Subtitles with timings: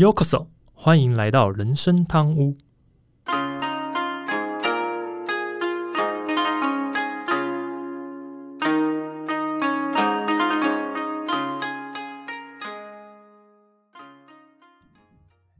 [0.00, 2.56] Yokoso，欢迎来到人生汤屋。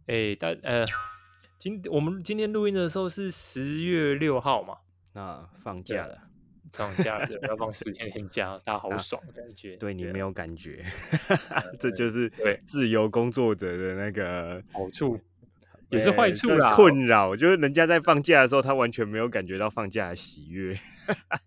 [0.07, 0.87] 哎，大呃，
[1.59, 4.79] 今我们今天录音的时候是十月六号嘛？
[5.13, 6.17] 那放假了，
[6.73, 9.77] 放假了，要放十天天假，大家好爽的感觉。
[9.77, 10.85] 对你没有感觉，
[11.79, 15.19] 这就是对自由工作者的那个好处，
[15.89, 16.75] 也是坏处啦。
[16.75, 20.77] 困扰就是人家在放假的时候，他完全没有感觉到放假的喜悦。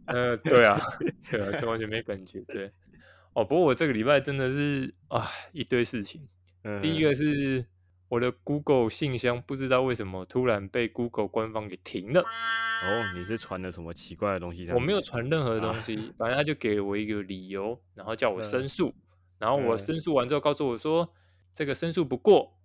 [0.05, 0.80] 呃，对啊，
[1.31, 2.41] 对啊，他完全没感觉。
[2.47, 2.71] 对，
[3.33, 6.27] 哦，不过我这个礼拜真的是啊，一堆事情。
[6.81, 7.66] 第一个是。
[8.13, 12.22] 我的 Google 信箱不知道为什么突然被 Google 官方给停了。
[12.22, 14.70] 哦，你是传了什么奇怪的东西？
[14.72, 18.94] 我没有传任何东西，反正他就给了我一个理由，然后叫我申诉。
[19.39, 21.12] 然后我申诉完之后，告诉我说
[21.55, 22.55] 这个申诉不过，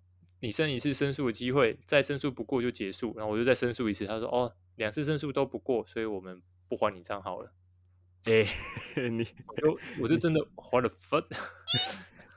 [0.41, 3.15] 你申一次申诉的机会，再申诉不过就结束。
[3.17, 7.51] 然后我就再申诉一次，他说哦，两次申诉都不过，所以我们不还你账号了。
[8.25, 8.45] 哎，
[9.09, 11.23] 你我就我就真的花了分。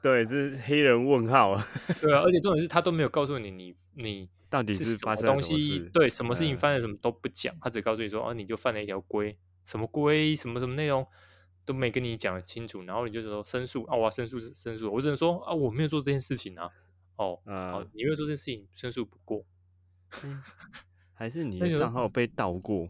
[0.03, 1.65] 对，这是黑人问号啊！
[2.03, 5.79] 对啊，而且重点是他都没有告诉你，你你到底是发生东西？
[5.95, 11.07] 对，什么事情发生什么都不讲，他只告诉你说，哦，你就犯了一条规，什么规，什么什么内容
[11.65, 16.69] 都没跟你讲清楚，然后你就说申诉啊，我要申诉申诉，我只能说啊，我没有做这件事情啊，
[17.15, 19.45] 哦，好，你没有做这件事情，申诉不过，
[21.15, 22.89] 还是你的账号被盗过？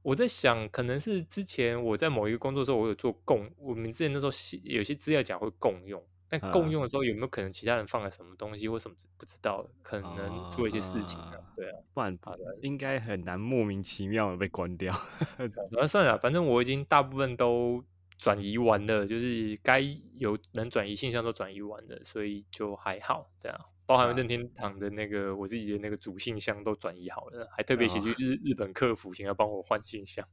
[0.00, 4.32] 我在想，可能是之前我在某一个工作时候，我有做共，我们之前那时候
[4.62, 6.02] 有些资料夹会共用。
[6.28, 9.66] 但共用的时候有没有可能其他人放了什么东西或什么不知道？
[9.82, 12.18] 可能做一些事情的，对啊，不然
[12.62, 14.94] 应该很难莫名其妙的被关掉。
[15.72, 17.82] 那算了，反正我已经大部分都
[18.18, 19.80] 转移完了，就是该
[20.14, 23.30] 有能转移信箱都转移完了，所以就还好。
[23.40, 30.26] 这样，包含任天堂的那个我自己的那个主信箱都转移好了，还特别写去日日本客服想要帮我换信箱，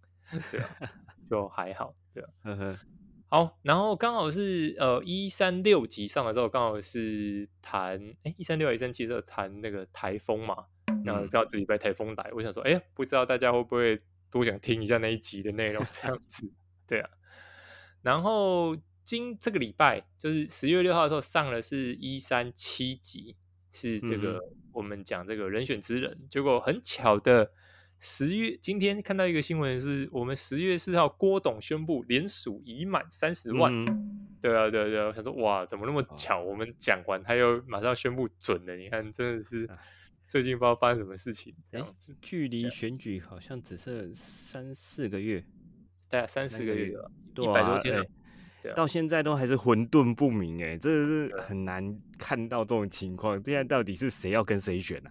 [0.51, 0.69] 对啊，
[1.29, 2.79] 就还好，对啊。
[3.27, 10.65] 好，然后刚好是呃一三六集上的时候，刚好是谈哎一三六一三七的谈那个台风嘛，
[11.03, 13.99] 然后知道这礼拜台风来，我想说哎不知道大家会不会
[14.29, 16.49] 多想听一下那一集的内容这样子，
[16.87, 17.09] 对啊，
[18.03, 23.35] 然后今这个礼拜就是十月六号的时候上了是一三七集，
[23.71, 24.39] 是这个
[24.71, 27.51] 我们讲这个人选之人，结果很巧的。
[27.99, 33.71] 十月今天看到一个新闻，是我们十月四号郭董宣布连署已满三十万。
[34.41, 36.41] 对啊，对啊对啊，我想说哇，怎么那么巧？
[36.41, 38.75] 我们讲完他又马上宣布准了。
[38.75, 39.67] 你看，真的是
[40.27, 42.15] 最近不知道发生什么事情这样子。
[42.21, 45.43] 距离选举好像只剩三四个月，
[46.07, 48.05] 大概三四个月了，一百多天了。
[48.75, 53.35] 到现在都还是混沌不明，哎，这是很难看到这种情况。
[53.43, 55.09] 现在到底是谁要跟谁选 呢？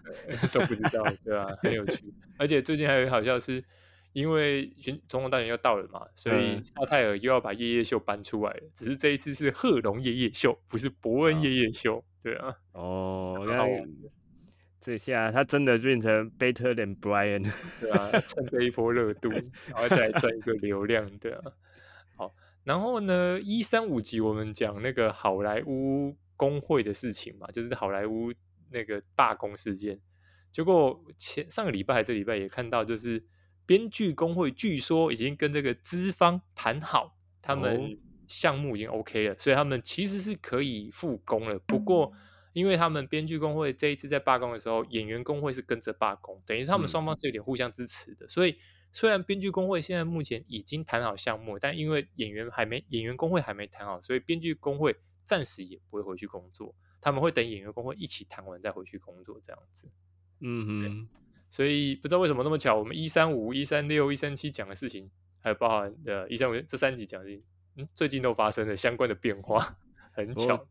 [0.53, 2.13] 都不知道，对啊，很有趣。
[2.37, 3.63] 而且最近还有好笑，是
[4.13, 8.61] 因为选总统大选要到了嘛，所以沙泰尔又要把夜夜秀搬出来了。
[8.75, 12.05] 只是这一次是贺龙夜夜秀，不是伯恩夜夜秀。
[12.23, 13.67] 对啊，哦，那
[14.81, 17.43] 这下他真的变成 Better than Brian，
[17.81, 21.41] 对啊，趁这一波热度，然后再赚一个流量，对啊。
[22.17, 28.33] 好然后呢，一三五集我们讲那个好莱坞工会的事情嘛，就是好莱坞
[28.71, 30.01] 那个罢工事件。
[30.51, 33.25] 结果前上个礼拜还这礼拜也看到，就是
[33.67, 41.59] 编剧工会据说已经跟这个资方谈好，他们项目已经 OK 了，所以他们其实是可以复工了。
[41.61, 42.13] 不过，
[42.53, 48.57] 因为他们编剧工会这一次在罢工的时候，演员工会是跟着罢工，等于是他们双方是有点互相支持的，所以。
[48.97, 54.95] 虽然编剧工会现在目前已经谈好项目，但因为演员还没演员工会还没谈好，所以编剧工会
[55.25, 56.75] 暂时也不会回去工作。
[57.01, 59.89] 他们会等演员工会一起谈完再回去工作，这样子。
[60.41, 61.09] 嗯哼。
[61.51, 67.31] 所以不知道为什么那么巧，我们一三五、一三六、一三七讲的事情，还有包含呃一三五这三集讲的，
[67.77, 69.77] 嗯，最近都发生了相关的变化，
[70.13, 70.67] 很巧。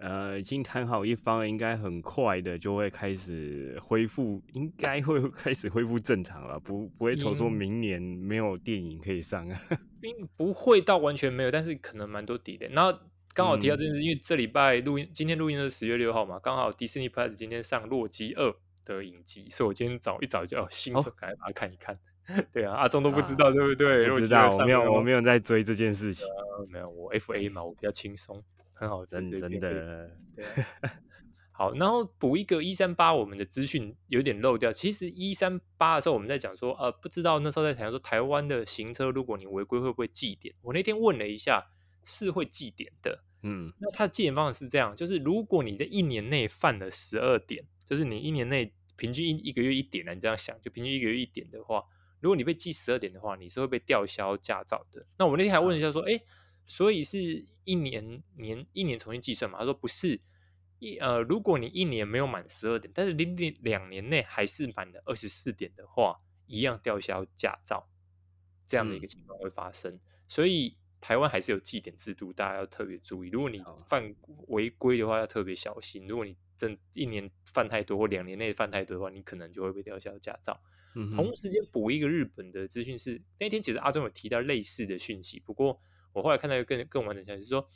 [0.00, 9.60] 呃，已经谈好一方，应该很快的就会开始恢复，应该会 开始恢复正常了，不不会愁说明年没有电影可以上啊，
[10.00, 12.66] 并不会到完全没有，但是可能蛮多底的。
[12.68, 12.98] 然后
[13.34, 18.48] 刚好提到这件事，因为这礼拜录音，今天录音是十月六号嘛，刚好迪士尼 Plus 今天上《洛基二》
[18.84, 21.98] 的影集，所以我今天早一早就要兴奋赶快把它看一看。
[22.52, 24.08] 对啊，阿忠都不知道对不对？
[24.08, 26.24] 不知道，我没有我没有在追这件事情，
[26.70, 28.40] 没有，我 FA 嘛，我比较轻松。
[28.72, 30.10] 很好，真真的。
[31.50, 34.72] 好，然后补一个一三八，我们的资讯有点漏掉。
[34.72, 40.54] 其实一三八的时候，我们在讲说，呃，不知道那时候在谈说台湾的行车，如果你违规会不会记点？
[40.62, 41.66] 我那天问了一下，
[42.04, 43.24] 是会记点的。
[43.46, 51.84] 嗯那它的记点方式是这样，就是如果你在一年内犯了十二点，就是你一年内平均一一个月一点啊，你这样想，就平均一个月一点的话，
[52.20, 55.06] 如果你被记十二点的话，你是会被吊销驾照的。
[55.18, 56.18] 那我那天还问一下说，哎，
[56.66, 59.58] 所以是一年年一年重新计算嘛？
[59.58, 60.18] 他说不是，
[60.78, 67.90] 一呃，如果你一年没有满十二点，但是你两两年内还是满了二十四点的话，一样吊销驾照，
[68.66, 70.00] 这样的一个情况会发生。
[70.28, 73.28] 所以台湾还是有记点制度，大家要特别注意。
[73.28, 74.16] 如果你犯
[74.48, 76.08] 违规的话，要特别小心。
[76.08, 80.58] 如果你真一年犯太多或两年内犯太多的话，你可能就会被吊销驾照。
[80.94, 85.78] 嗯，同时间补一个日本的资讯是，那天其实阿忠有提到类似的讯息，不过
[86.14, 87.68] 我后来看到一个更更完整消息，是说，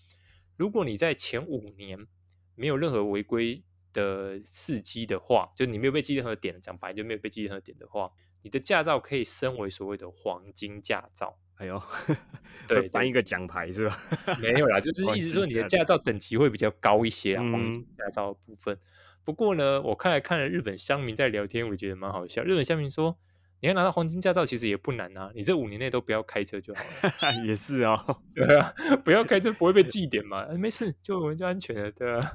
[0.57, 2.07] 如果你在前五年
[2.55, 8.11] 没有任何违规的事迹的话，就你没有被记任何点，讲白就没有被记任何点的话，
[8.41, 11.39] 你的驾照可以升为所谓的黄金驾照。
[11.59, 11.81] 哎呦，
[12.67, 13.97] 对会颁一个奖牌是吧？
[14.41, 18.79] 没有啦，就是黄意思说你的驾照等级会比较高一些啊，黄金嗯驾照的部分。
[19.25, 22.43] 不过呢，我看来看了日本乡民在聊天，我觉得蛮好笑。
[22.43, 23.19] 日本乡民说，
[23.61, 27.35] 你要拿到黄金驾照其实也不难啊，你这五年内都不要开车就好了。
[27.45, 28.73] 也是哦，对啊，
[29.05, 32.33] 不要开车不会被记点嘛，哎没事，就我们就安全了，对啊，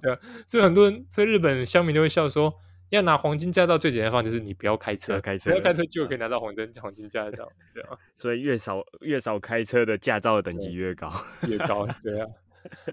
[0.00, 0.18] 对啊。
[0.46, 2.54] 所以很多人所以日本乡民都会笑说，
[2.90, 7.98] 要拿黄金驾照最简单的方法就是你不要开车，不要开不要车开车就可以拿到黄金黄金驾照，对啊。
[8.14, 11.12] 所以越少越少开车的驾照的等级越高。
[11.48, 12.26] 越高，对啊。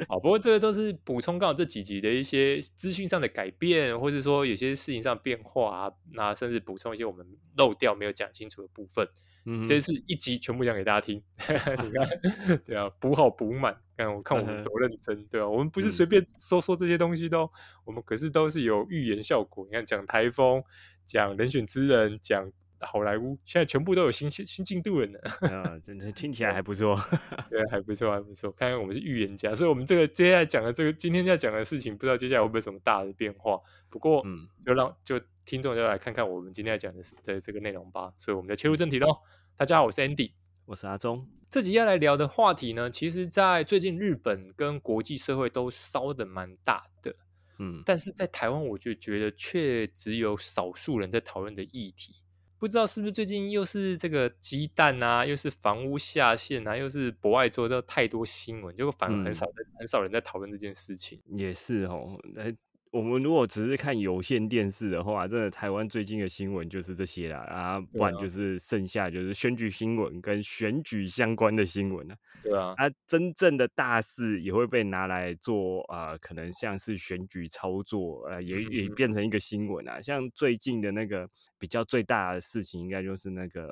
[0.08, 7.26] 好，不过这个都是补充刚好这几集的一些资讯上的改变，或是说有些事情上变化啊，那甚至补充一些我们
[7.58, 9.08] 漏掉没有讲清楚的部分。
[9.46, 11.22] 嗯这次一集全部讲给大家听，
[11.84, 17.50] 你看， 对啊，补好补满，看我看我们多认真，对啊，我们不是嗯随便说说这些东西的哦，
[17.86, 19.66] 我们可是都是有预言效果。
[19.66, 20.64] 你看，讲台风，
[21.06, 25.20] 讲人选之人，讲好莱坞，现在全部都有新新新进度了呢。
[25.50, 27.00] 啊，真的听起来还不错。
[27.50, 28.52] 对，还不错，还不错。
[28.52, 33.60] 看看我们是预言家，所以我们这个接下来讲的这个今天要讲的事情，不知道接下来会不会有什么大的变化。
[33.90, 38.12] 不过，嗯，就让就听众就来看看我们今天要讲的的这个内容吧。
[38.18, 39.08] 所以我们就切入正题喽。
[39.56, 40.43] 大家好，我是 Andy。
[40.66, 41.28] 我是阿忠。
[41.50, 47.14] 这集要来聊的话题呢，其实在最近日本跟国际社会都烧的蛮大的，
[47.60, 52.16] 嗯，但是在台湾，我就觉得却只有少数人在讨论的议题。
[52.58, 61.22] 不知道是不是最近又是这个鸡蛋啊，又是房屋下线啊，又是博爱做，都太多新闻，结果反而很嗯少人、很少人在讨论这件事情。
[61.26, 62.18] 也是哦。
[62.38, 62.56] 哎，
[62.94, 72.16] 我们如果只是看有线电视的话，真的台湾最近的新闻就是这些啦，啊，不然就是剩下就是选举新闻跟选举相关的新闻了。
[72.44, 80.00] 对啊，啊，真正的大事也会被拿来做啊、呃可能像是选举操作，呃，也也变成一个新闻啊。
[80.00, 83.66] 像最近的那个比较最大的事情，应该就是那个、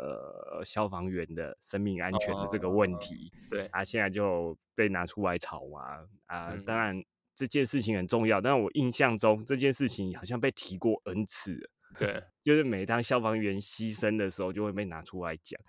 [0.52, 6.54] 呃消防员的生命安全的这个问哦题对，啊，现在就被拿出来炒啊啊。
[6.56, 7.00] 嗯当然
[7.42, 11.70] 这件事情很重要，但我印象中这件事情好像被提过 N 次了。
[11.98, 15.60] 对， 就是每当消防员牺牲的时候，就会被拿出来讲。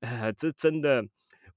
[0.00, 1.02] 呃，这真的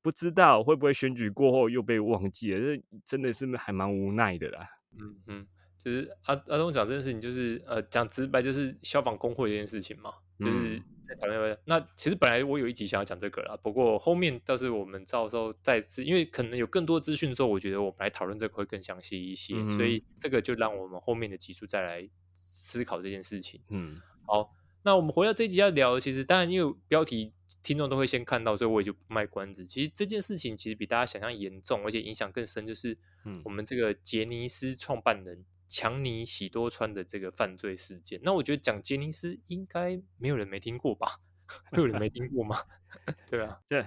[0.02, 4.69] 不知道会不会选举过后又被忘记了，这真的是还蛮无奈的啦。
[4.98, 5.48] 嗯嗯，
[5.84, 11.57] 就是阿阿东讲这件事情，就是呃讲直白，就是消防工会这件事情嘛，就是嗯在讨论。
[11.65, 23.61] 那其实本来我有一集想要讲这个啦，不过后面倒是我们到时候再次，因为可能有更多资讯之后，我觉得我们来讨论这个会更详细一些，嗯所以这个就让我们后面的集数再来思考这件事情。
[23.69, 27.33] 嗯好，那我们回到这一集要聊的，其实当然因为标题
[27.64, 29.66] 听众都会先看到，所以我也就不卖关子。
[29.66, 38.19] 其实这件事情其实比大家想象严重，而且影响更深，就是嗯我们这个杰尼斯创办人强尼喜多川的这个犯罪事件。
[38.24, 41.19] 那我觉得讲杰尼斯应该没有人没听过吧？
[41.71, 42.57] 没有人没听过吗？
[43.30, 43.86] 对啊， 这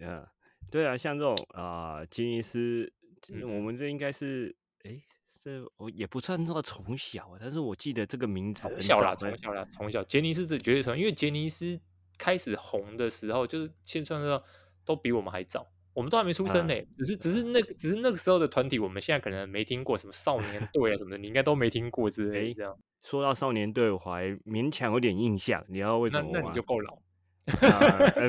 [0.00, 0.26] 呃，
[0.70, 2.92] 对啊，像这种啊，杰尼斯，
[3.32, 11.78] 嗯我们这应该是，诶，是我也不算这么从小啊，但是我记得这个名字很从小啦，从小啦，从小，杰尼斯是绝对从，因为杰尼斯
[12.18, 14.42] 开始红的时候，就是现在的
[14.84, 26.30] 都比我们还早，我们都还没出生啊呢、只是只是那个只是那个时候的团体，我们现在可能没听过什么少年 队啊什么的，你应该都没听过之类的，这样，说到少年队，我还勉强有点印象，你知道为什么吗？
[26.34, 26.98] 那那你就够老，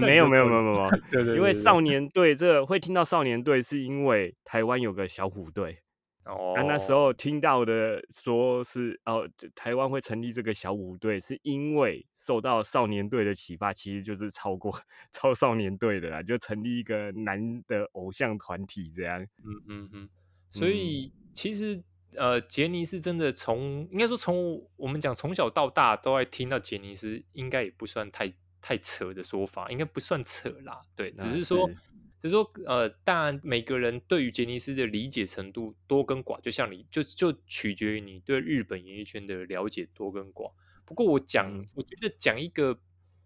[0.01, 0.69] 没有没有没有没
[1.13, 5.79] 有， 因为少年队这个会听到少年队，是因为台湾有个小虎队，
[6.25, 14.73] 哦，啊，那时候听到的说是哦，台湾会成立这个小五队，是因为受到少年队的启发，其实就是超过
[15.11, 19.21] 超少年队的啦，就成立一个男的偶像团体这样。
[19.21, 20.09] 嗯嗯嗯，
[20.51, 21.83] 所以其实
[22.15, 30.81] 呃，杰尼斯真的从应该说从我们讲从小到大都在听到杰尼斯，应该也不算太太扯的说法，应该不算扯啦。
[30.95, 31.75] 对，只啊是说是
[32.23, 40.53] 只是说，呃，当然每个人对于杰尼斯的理解程度多跟寡，就像你就就取决于你对日本演艺圈的了解多跟寡。
[40.85, 42.79] 不过我讲，我觉得讲一个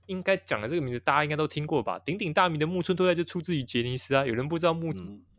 [0.08, 2.00] 应该讲的这个名字，大家应该都听过吧？
[2.00, 4.26] 鼎鼎大名的木村拓哉就出自于杰尼斯啊。
[4.26, 4.92] 有人不知道木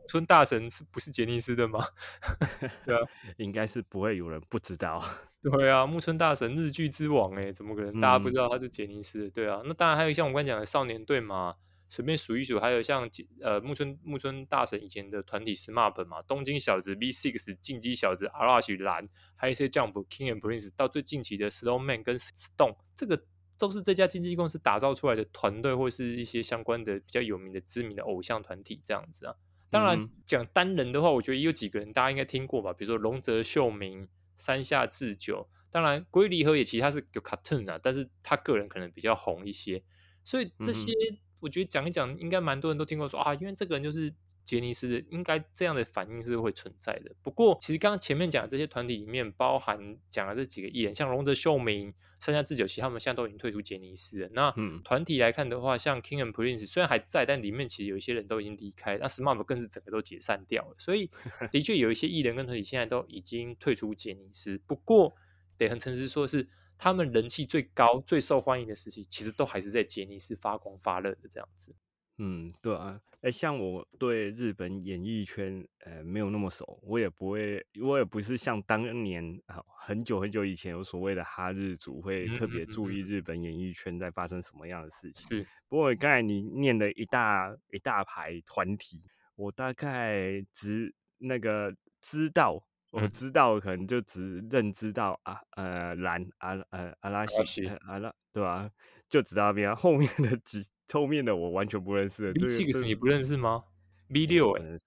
[0.06, 1.84] 村大神是不是杰尼斯的吗？
[2.86, 3.00] 对啊，
[3.38, 5.04] 应该是不会有人不知道。
[5.42, 9.28] 对啊，木村大神日剧之王哎，怎么可能大家不知道他是杰尼斯？
[9.30, 11.56] 对啊，那当然还有像我刚才讲的少年队嘛，
[11.88, 13.08] 随便数一数，还有像
[13.40, 23.24] 呃木村木村大神以前的团体 SMAP 嘛，东京小子 V Six 进击小子 Arashi 蓝，还有一些 Jump King and Prince，到最近期的 Slowman 跟 Stone，这个
[23.58, 29.34] 都是这家经纪公司打造出来的团队，或是一些相关的比较有名的知名的偶像团体这样子啊。
[29.70, 34.08] 当然讲单人的话，我觉得也有几个人大家应该听过吧，比如说龙泽秀明。
[34.38, 39.82] 山下智久，当然龟梨和也其实他是有 cartoon 啊，但是他个人可能比较红一些，
[40.22, 40.92] 所以这些
[41.40, 44.12] 我觉得讲一讲，应该蛮多人都听过说啊，因为这个人就是
[44.44, 47.14] 杰尼斯的，应该这样的反应是会存在的。
[47.22, 54.28] 不过其实刚刚前面讲的这些团体里面，包含讲了这几个艺人，像龙泽秀明、山下智久，其实他们现在都已经退出杰尼斯了。
[54.32, 54.52] 那
[54.82, 60.74] 团体来看的话，像 King and Prince 虽然还在，但里面其实有一些人都已经离开，那 SMAP 更是整个都解散掉了。
[60.78, 61.10] 所以
[61.52, 64.58] 的确有一些艺人跟团体现在都已经退出杰尼斯。
[64.66, 65.14] 不过
[65.58, 71.74] 得很诚实说，是他们人气最高、最受欢迎的时期，其实都还是在杰尼斯发光发热的这样子。
[72.20, 85.28] 嗯，对啊，哎，像我对日本演艺圈，呃，没有那么熟，我也不会，我也不是像当年啊，很久很久以前有所谓的哈日族会特别注意日本演艺圈在发生什么样的事情。
[85.28, 89.00] 是，不过刚才你念了一大一大排团体，
[89.36, 98.70] 我大概只那个知道，我知道可能就只认知到啊，呃，蓝阿呃阿拉西阿拉，对吧？
[99.08, 100.62] 就只知道边后面的几。
[100.90, 102.32] 后面的我完全不认识。
[102.32, 103.62] V six 你不认识吗
[104.08, 104.86] ？V 六哎认识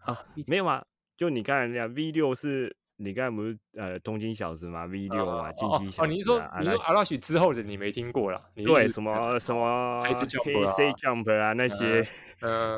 [0.00, 0.14] 啊？
[0.46, 0.84] 没有啊？
[1.16, 6.02] 就你刚才那样，V 六是你刚才不是呃东京小子吗？V 六啊，晋级小子。
[6.02, 8.42] 哦，你是说你说阿拉许之后的你没听过啦？
[8.54, 12.04] 对，什么什么 KC Jump 啊那些，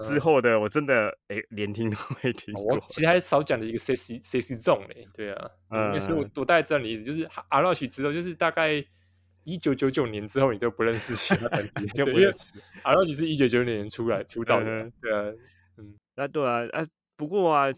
[0.03, 2.77] 之后的我真的哎连听都没听过。
[2.77, 8.85] 我其实还少讲了一个 C C C C 重嘞，对啊，嗯，所以我我大概知道你意思，就是阿拉许之后就是大概。
[9.45, 12.51] 一九九九年之后，你都不认识其他团体， 就不认识。
[12.83, 15.33] 阿拉奇是一九九九年出来出道的，对啊，
[15.79, 16.85] 嗯，那对啊，啊，
[17.17, 17.69] 不过啊，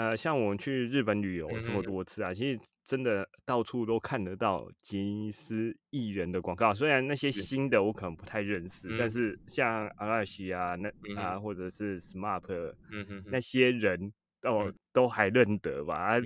[0.00, 6.72] 呃，像我们去日本旅游这么多次啊，其实真的到处都看得到杰尼斯艺人的广告。
[6.72, 10.90] 虽然那些新的我可能不太认识，但是像阿拉西啊，那
[11.20, 14.10] 啊，或者是 SMAP，嗯那些人。
[14.42, 15.94] 哦，都还认得吧？
[15.94, 16.18] 啊，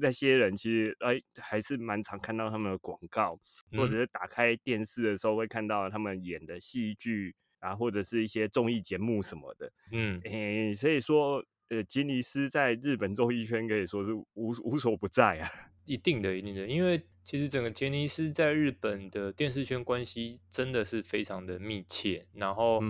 [0.00, 3.38] 那些人其实哎，还是蛮常看到他们的广告，
[3.72, 9.70] 或者是打开电视的时候会看到他们演的戏剧啊，或者是一些综艺节目什么的。
[9.92, 14.26] 嗯，哎，所以说，呃，吉尼斯在日本综艺圈可以说是无
[14.62, 15.48] 无所不在啊。
[15.84, 22.80] 一定的，一定的，因为其实整个杰尼斯在日本的电视圈关系真的是非常的密切，然后。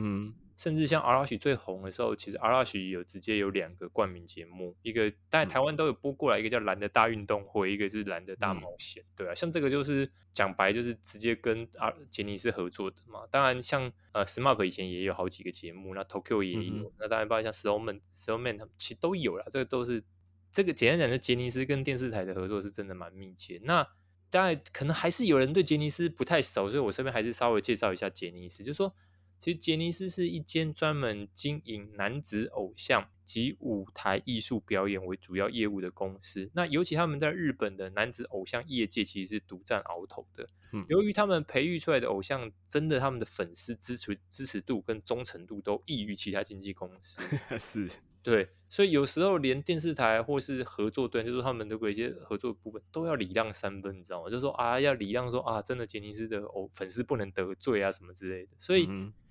[0.58, 13.20] 甚至像阿拉西最红的时候，其实阿拉西有直接有两个冠名节目，一个但台湾都有播过来，一个叫《蓝的大运动会》，一个是《蓝的大冒险》，对啊，像这个就是讲白就是直接跟阿杰尼斯合作的嘛。
[13.30, 19.44] 当然，像呃 SMAP 以前也有好几个节目，那 Tokyo 也有，那当然包括像 Snowman、Snowman 他们其实都有啦。
[19.48, 20.02] 这个都是
[20.50, 23.60] 这个简单讲，就杰尼斯跟电视台的合作是真的蛮密切。
[23.62, 23.86] 那
[24.28, 28.92] 当然可能还是有人对杰尼斯不太熟，所以我这边还是稍微介绍一下杰尼斯，就是说。
[29.40, 36.50] 其实杰尼斯是一间专门经营男子偶像及舞台艺术表演为主要业务的公司。
[36.54, 40.48] 那尤其他们在日本的男子偶像业界其实是独占鳌头的。
[40.88, 47.22] 由于他们培育出来的偶像，真的他们的粉丝支持支持度跟忠诚度都异于其他经纪公司。
[47.58, 47.88] 是，
[48.22, 54.28] 对，所以有时候连电视台或是合作端，就是他们如果一些合作部分都要礼让三分，你知道吗？
[54.28, 58.52] 就说啊，要礼让说啊，真的杰尼斯的偶粉丝不能得罪啊什么之类的。
[58.58, 58.88] 所以。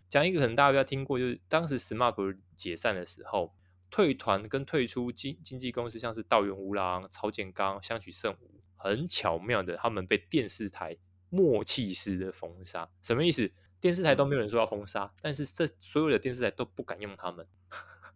[0.10, 3.54] 讲一个可能大家比较听过，就是当时 SMAP 解散的时候，
[3.90, 10.98] 退团跟退出经经纪公司，像是道元吾郎、曹建刚、相取圣武，很巧妙的，他们被电视台
[11.30, 12.90] 默契式的封杀。
[13.02, 13.52] 什么意思？
[13.80, 17.48] 电视台都没有人说要封杀，但是这所有的电视台都不敢用他们。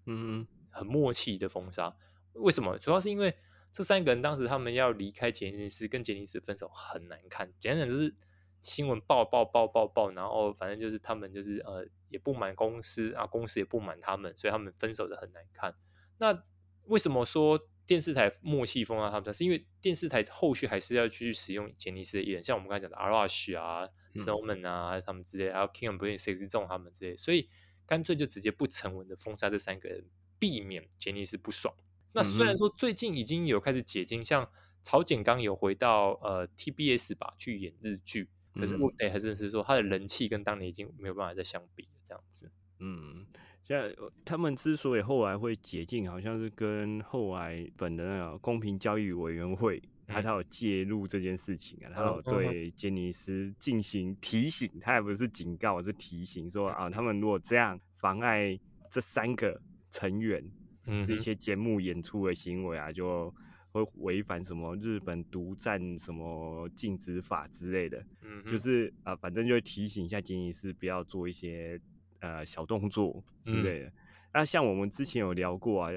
[0.06, 1.96] 嗯， 很默契的封杀。
[2.34, 2.78] 为什么？
[2.80, 3.36] 主要是因为
[3.72, 8.16] 这三个人当时他们要离开杰尼斯，跟杰尼斯分手很难看，简单讲就是。
[8.62, 15.76] 新闻报报报报报，然后反正就是他们就是呃也不满公司啊，公司也不满他们，所以他们分手的很难看。
[16.18, 16.44] 那
[16.86, 19.34] 为什么说电视台默契封杀他们？
[19.34, 27.50] 是因为电视台后续还是要去使用杰尼斯的艺人，像我们刚才讲的 Arash 啊、Snowman 啊他们之类，还有 King and Prince 这种他们之类，所以
[27.86, 30.06] 干脆就直接不成文的封杀这三个人，
[30.38, 31.74] 避免杰尼斯不爽。
[32.14, 34.50] 那虽然说最近已经有开始解禁，像
[34.84, 38.82] 曹简刚有回到呃 TBS 吧去演日剧，可是嗯。
[38.82, 42.52] 我得还真是说他的人气跟当年已经没有办法再相比了，这样子。
[42.80, 43.26] 嗯，
[43.64, 50.24] 现在呃他们之所以后来会解禁，好像是跟后来本的那个公平交易委员会，他嗯。
[50.24, 56.74] 他有介入这件事情啊，他有对杰尼斯进行提醒，他也不是警告，是提醒说嗯。
[56.74, 60.44] 啊，他们如果这样妨碍这三个成员
[60.88, 63.34] 嗯这些节目演出的行为啊，就
[63.72, 68.04] 会违反什么日本独占什么禁止法之类的。
[68.22, 71.80] 嗯，就是啊、反正就会提醒一下杰尼斯不要做一些
[72.20, 73.92] 呃小动作之嗯类的。
[74.34, 75.92] 那像我们之前有聊过啊，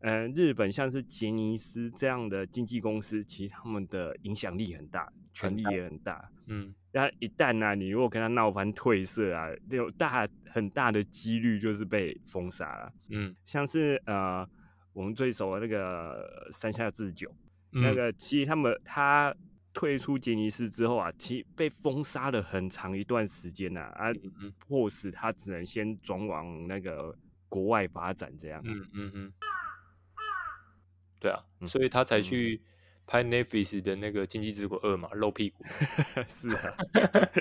[0.00, 6.30] 呃，日本像是杰尼斯这样的经纪公司，其实他们的影响力很大，权力也很大。
[6.46, 12.92] 嗯那一旦呢、你如果跟他闹翻褪色啊，有大很大的几率就是被封杀了。
[13.08, 14.48] 嗯像是呃，
[14.94, 17.30] 我们最熟的那个山下智久，
[17.72, 17.82] 嗯。
[17.82, 19.34] 那个其实他们他
[19.74, 24.06] 退出杰尼斯之后啊，其实被封杀了很长一段时间呐啊，
[24.58, 27.14] 迫使他只能先转往那个
[27.48, 28.62] 国外发展这样。
[28.64, 29.32] 嗯嗯嗯，
[31.20, 31.68] 对啊，嗯。
[31.68, 32.22] 所以他才嗯。
[32.22, 32.62] 去
[33.06, 35.64] 拍 Netflix 的那个《经济之国二》嘛，露屁股。
[36.28, 36.74] 是啊，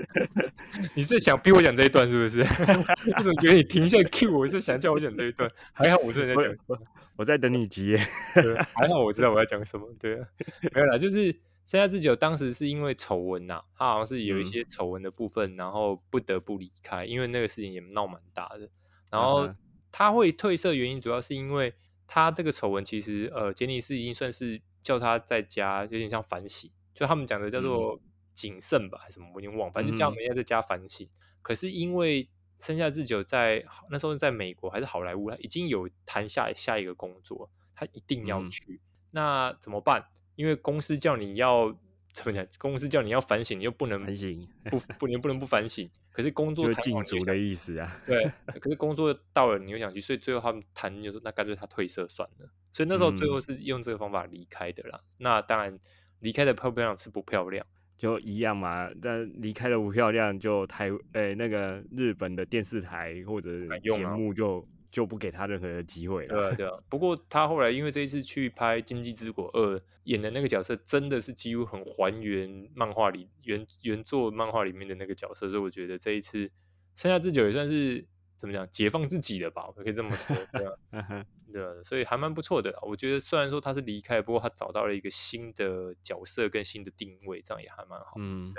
[0.96, 2.42] 你是想逼我讲这一段是不是？
[3.18, 5.50] 我怎么觉得你停下来 Q 我是想叫我讲这一段？
[5.74, 6.78] 还好我是在讲我
[7.16, 7.98] 我在等你接。
[8.36, 9.88] 对，还好我知道我要讲什么。
[10.00, 10.28] 对啊，
[10.74, 11.32] 没有啦，就是
[11.64, 18.70] 山下智久当时是因为丑闻呐，他好像是有一嗯些丑闻的部分，然后不得不离开，因为那个事情也闹蛮大的。
[19.12, 19.50] 然后
[19.92, 21.74] 他会褪色原因主要是因为
[22.08, 28.00] 他这个丑闻其实呃杰尼斯已经算是叫他在家有点像反省，就他们讲的叫做
[28.36, 31.10] 谨慎吧，还是什么我已经忘了，反正就叫他们要在家反省。
[31.42, 38.82] 可是因为生下智久在那时候在美国还是好莱坞，他已经有谈下下一个工作，他一定要嗯去。
[39.12, 40.06] 那怎么办？
[40.36, 41.76] 因为公司叫你要
[42.12, 42.46] 怎么讲？
[42.60, 45.90] 公司叫你要反省，你又不能反省不不能不能不反省。
[46.12, 48.02] 可是工作就禁足的意思啊。
[48.06, 48.24] 对，
[48.62, 52.50] 可是工作到了，你又想去，所以最后他们谈就说，那干脆他退社算了。
[52.74, 55.00] 所以那时候最后嗯是用这个方法离开的啦。
[55.20, 55.80] 那当然，
[56.20, 66.36] 离开的漂不漂亮是不漂亮，就一样嘛，但离开的不漂亮，就台诶、那个日本的电视台或者节目就就不给他任何的机会了。
[66.36, 66.84] 对啊对啊。
[66.90, 76.50] 不过他后来因为这一次去拍《经济之国二》，演的那个角色真的是几乎很还原漫画里原原作漫画里面的那个角色，所以我觉得这一次
[76.96, 78.06] 山下智久也算是
[78.44, 80.74] 怎么讲解放自己的吧，我可以这么说，对啊。
[80.92, 82.78] 嗯对啊，所以还蛮不错的。
[82.82, 88.16] 我觉得虽然说他是离开，不过他找到了一个新的角色跟新的定位，这样也还蛮好。
[88.18, 88.54] 嗯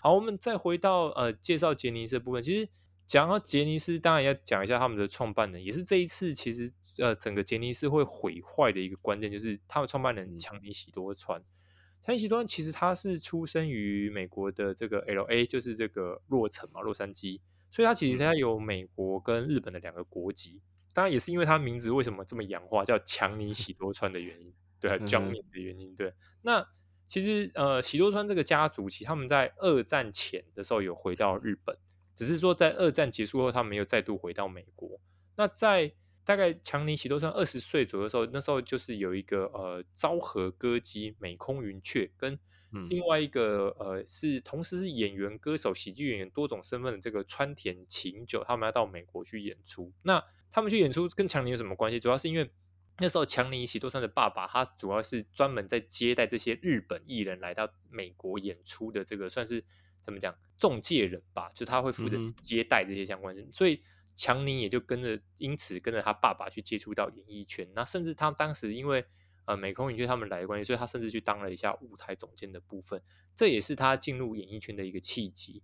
[0.00, 2.42] 好，我们再回到呃介绍杰尼斯的部分。
[2.42, 2.68] 其实
[3.06, 11.40] 讲到杰尼斯，当然要讲一下他们的创办人，也是这一次其实呃整个杰尼斯会毁坏的一个关键，就是他们创办人嗯强尼喜多川。
[12.02, 20.62] 强尼喜多川其实他是出生于美国的这个 L A，就是这个洛城嘛，洛杉矶，所以他其实他有美国跟日本的两个国籍。
[20.94, 26.12] 当然也是因为他名字为什么这么洋化，叫强尼喜多川的原因，对，还有嗯哼 Johnny 的原因，对。
[26.42, 26.66] 那
[27.06, 31.78] 其实呃，喜多川这个家族，其实他们在二战前的时候有回到日本，
[32.16, 35.00] 只是说在二战结束后，他们又再度回到美国。
[35.36, 35.92] 那在
[36.24, 42.36] 大概强尼喜多川二十岁左右的时候，那时候就是有一个呃昭和歌姬美空云雀跟
[42.72, 49.92] 嗯另外一个呃是同时是演员、歌手、喜剧演员多种身份的这个川田晴久，他们要到美国去演出。
[50.02, 51.98] 那他们去演出跟强尼有什么关系？
[51.98, 52.50] 主要是因为
[52.98, 59.64] 那时候强尼喜多川的爸爸，他主要是专门在接待这些日本艺人来到美国演出的这个算是
[60.00, 63.82] 怎么讲中介人吧，就他会负责接待这些相关人，所以
[64.16, 67.68] 强尼也就跟着，因此跟着他爸爸去接触到演艺圈。
[67.74, 69.04] 那甚至他当时因为
[69.48, 73.02] 呃美空云雀他们来的关系，所以他甚至去当了一下舞台总监的部分，
[73.34, 75.62] 这也是他进入演艺圈的一个契机。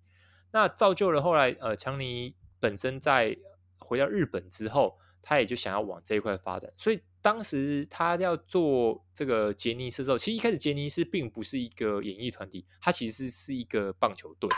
[0.51, 3.37] 那造就了后来呃强尼本身在
[3.79, 14.49] 回到日本之后，他也就想要往这一块发展，所以当时他要做这个杰尼斯之后，其实一开始杰尼斯并不是一个演艺团体，它其实是一个棒球队。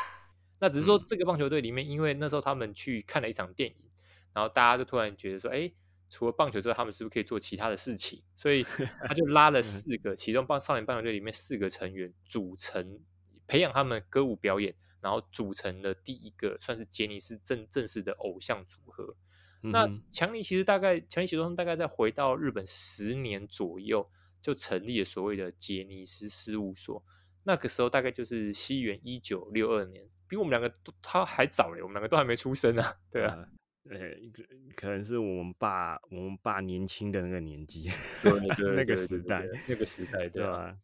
[0.59, 3.91] 那只是说嗯这个棒球队里面，因为那时候他们去看了一场电影，
[4.33, 5.71] 然后大家就突然觉得说，哎，
[6.09, 8.23] 除了棒球之外，他们是不是可以做其他的事情？
[8.35, 8.63] 所以
[9.07, 13.01] 他就拉了四个，其中棒少年棒球队里面四个成员组成，
[13.47, 19.17] 培养他们歌舞表演，然后组成了第一个算是杰尼斯正正式的偶像组合。
[19.63, 24.09] 那强尼其实大概强尼喜多川大概在回到日本十年左右，
[24.41, 27.03] 就成立了所谓的杰尼斯事务所。
[27.43, 32.97] 那个时候大概就是西元一九六二年，比我们两个都他还早嘞，我们两个都还没出生啊。
[33.11, 33.49] 对啊，呃
[33.91, 33.99] 呃，
[34.33, 34.43] 可
[34.75, 37.89] 可能是我们爸我们爸年轻的那个年纪，
[38.75, 40.77] 那个时代，那个时代，对吧？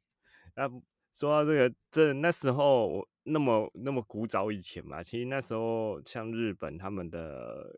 [0.54, 0.68] 那
[1.14, 7.74] 说到这个，这那时候那么那么古早以前嘛，其实那时候像日本他们的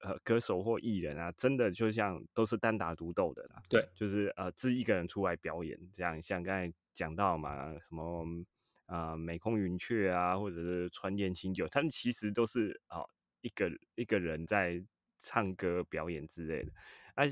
[0.00, 3.62] 呃歌手或艺人啊，真的就像都是单打独斗的啦。
[3.68, 8.24] 对，就是呃自一个人出来表演，这样像刚才讲到嘛，什么
[8.86, 13.00] 啊美空云雀啊，或者是川田清酒，他们其实都是啊。
[13.46, 14.82] 一个一个人在
[15.16, 16.72] 唱歌表演之类的，
[17.14, 17.22] 那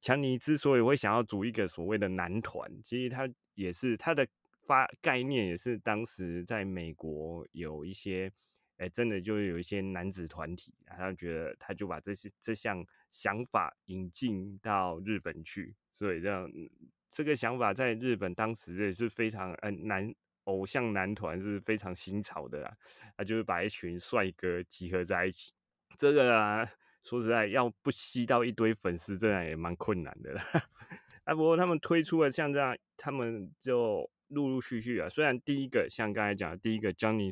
[0.00, 4.24] 强尼之所以会想要组一个所谓的男团，其实他也是他的
[4.64, 8.30] 发概念，也是当时在美国有一些，
[8.76, 16.48] 哎，真的就是有一些男子团体，他觉得他就把这些这项想法引进到日本去，所以让
[17.10, 20.14] 这个想法在日本当时也是非常嗯难。
[20.48, 22.74] 偶像男团是非常新潮的啦，
[23.16, 25.52] 他就是把一群帅哥集合在一起。
[25.96, 26.66] 这个啊，
[27.02, 30.42] 说实在，要不吸到一堆粉丝，这样也蛮困难的啦。
[31.24, 35.08] 啊，不过他们推出了像这样，他们就陆陆续续啊。
[35.08, 37.30] 虽然第一个像刚才讲的第一个 Johnny，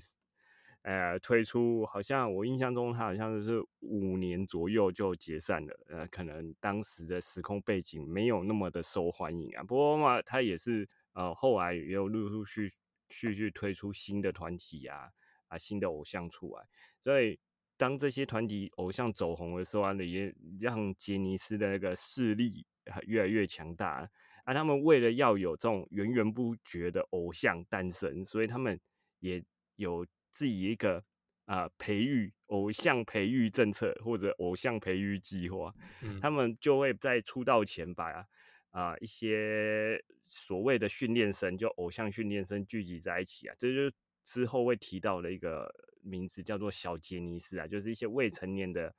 [0.82, 5.80] 呃，推出好像我印象中他好像是五年左右就解散了。
[5.88, 9.62] 呃，可能当时的时空背景没有那么的受欢迎啊。
[9.62, 12.70] 不过嘛，他也是呃，后来也有陆陆续。
[13.08, 15.10] 续续推出新的团体啊
[15.48, 16.66] 啊，新的偶像出来，
[17.00, 17.38] 所以
[17.76, 22.66] 当这些团体偶像走红的时候，也让杰尼斯的那个势力
[23.06, 24.08] 越来越强大
[24.44, 24.54] 啊。
[24.54, 28.80] 他们为了要有这种源源不绝的偶像诞生，所以他们
[29.20, 29.42] 也
[29.76, 31.04] 有自己一个
[31.44, 35.72] 啊培育偶像培育政策或者偶像培育计划。
[36.20, 38.26] 他们就会在出道前把。
[38.76, 45.66] 啊，一些所谓的训练生，就偶像训练生聚集在一起啊，这就之后会提到的一个
[46.02, 48.94] 名字，叫做小杰尼斯啊，就是一些未成年的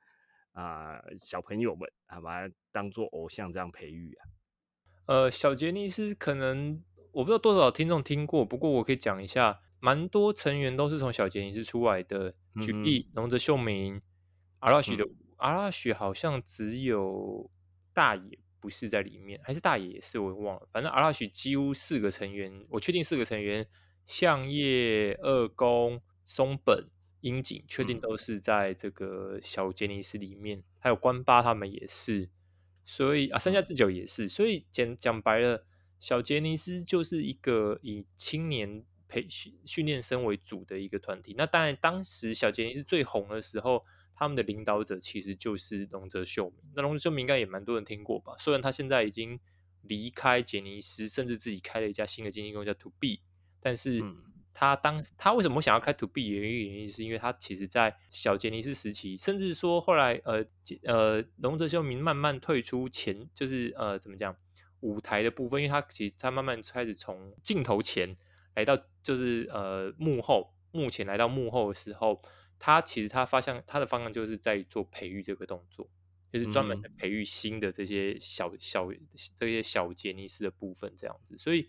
[0.50, 4.26] 啊小朋友们啊，把它当做偶像这样培育啊。
[5.06, 12.34] 呃，小杰尼斯可能我不知道多少听众听过，不过我可以讲一下，蛮多成员都是从小杰尼斯出来的。
[12.60, 14.02] 举例，龙泽秀明、
[14.58, 17.48] 阿拉许的阿拉许好像只有
[17.92, 18.40] 大野。
[18.60, 20.68] 不是在里面，还是大爷也是，我忘了。
[20.72, 23.66] 反正阿拉许几乎四个成员，我确定四个成员，
[24.06, 26.88] 相叶、二宫、松本、
[27.20, 30.62] 樱井，确定都是在这个小杰尼斯里面。
[30.78, 32.28] 还有关八他们也是，
[32.84, 34.28] 所以啊，三下智久也是。
[34.28, 35.64] 所以讲讲白了，
[36.00, 41.34] 小杰尼斯就是一个以青年培训训练生为主的一个团体。
[41.36, 43.84] 那当然，当时小杰尼斯最红的时候。
[44.18, 48.34] 他们的领导者其实就是龙泽秀明，那龙泽秀明应该也蛮多人听过吧？
[48.36, 49.38] 虽然他现在已经
[49.82, 53.20] 离开杰尼斯，甚至自己开了一家新的经纪公司叫 To B，
[53.60, 54.02] 但是
[54.52, 56.26] 他当他为什么想要开 To B？
[56.30, 60.44] 原因原因是因为他其实在小杰尼斯时期，甚至说后来呃
[60.82, 64.34] 呃龙泽秀明慢慢退出前，就是呃怎么讲
[64.80, 68.16] 舞台的部分，因为他其实他慢慢开始从镜头前
[68.56, 72.20] 来到就是呃幕后，目前来到幕后的时候。
[72.58, 75.88] 他其实他方向他的方向就是在做培育这个动作，
[76.32, 78.88] 就是专门培育新的这些小小
[79.36, 81.38] 这些小杰尼斯的部分这样子。
[81.38, 81.68] 所以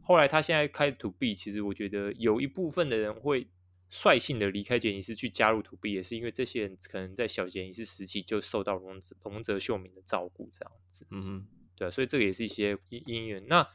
[0.00, 3.48] 后来他现在开 To B，其实我觉得有一部分的人会
[3.88, 11.06] 率性的离开杰尼斯去加入 To B，也是因为这些人可能在小杰尼斯时期就受到龙泽龙泽秀明的照顾这样子。
[11.10, 13.44] 嗯哼，对啊，所以这个也是一些因缘。
[13.48, 13.68] 那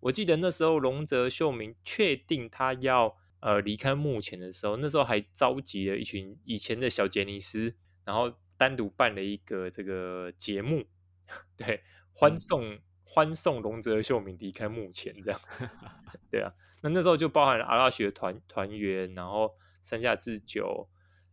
[0.00, 3.16] 我记得那时候龙泽秀明确定他要。
[3.42, 7.74] 呃，离开幕前的时候，那时候还召集了一群以前的小杰尼斯，
[8.04, 10.84] 然后单独办了一个这个节目，
[11.58, 15.68] 对，欢送欢送龙泽秀明离开幕前这样子，
[16.30, 20.88] 对啊，那那时候就包含了阿拉学团团员，然后山下智久，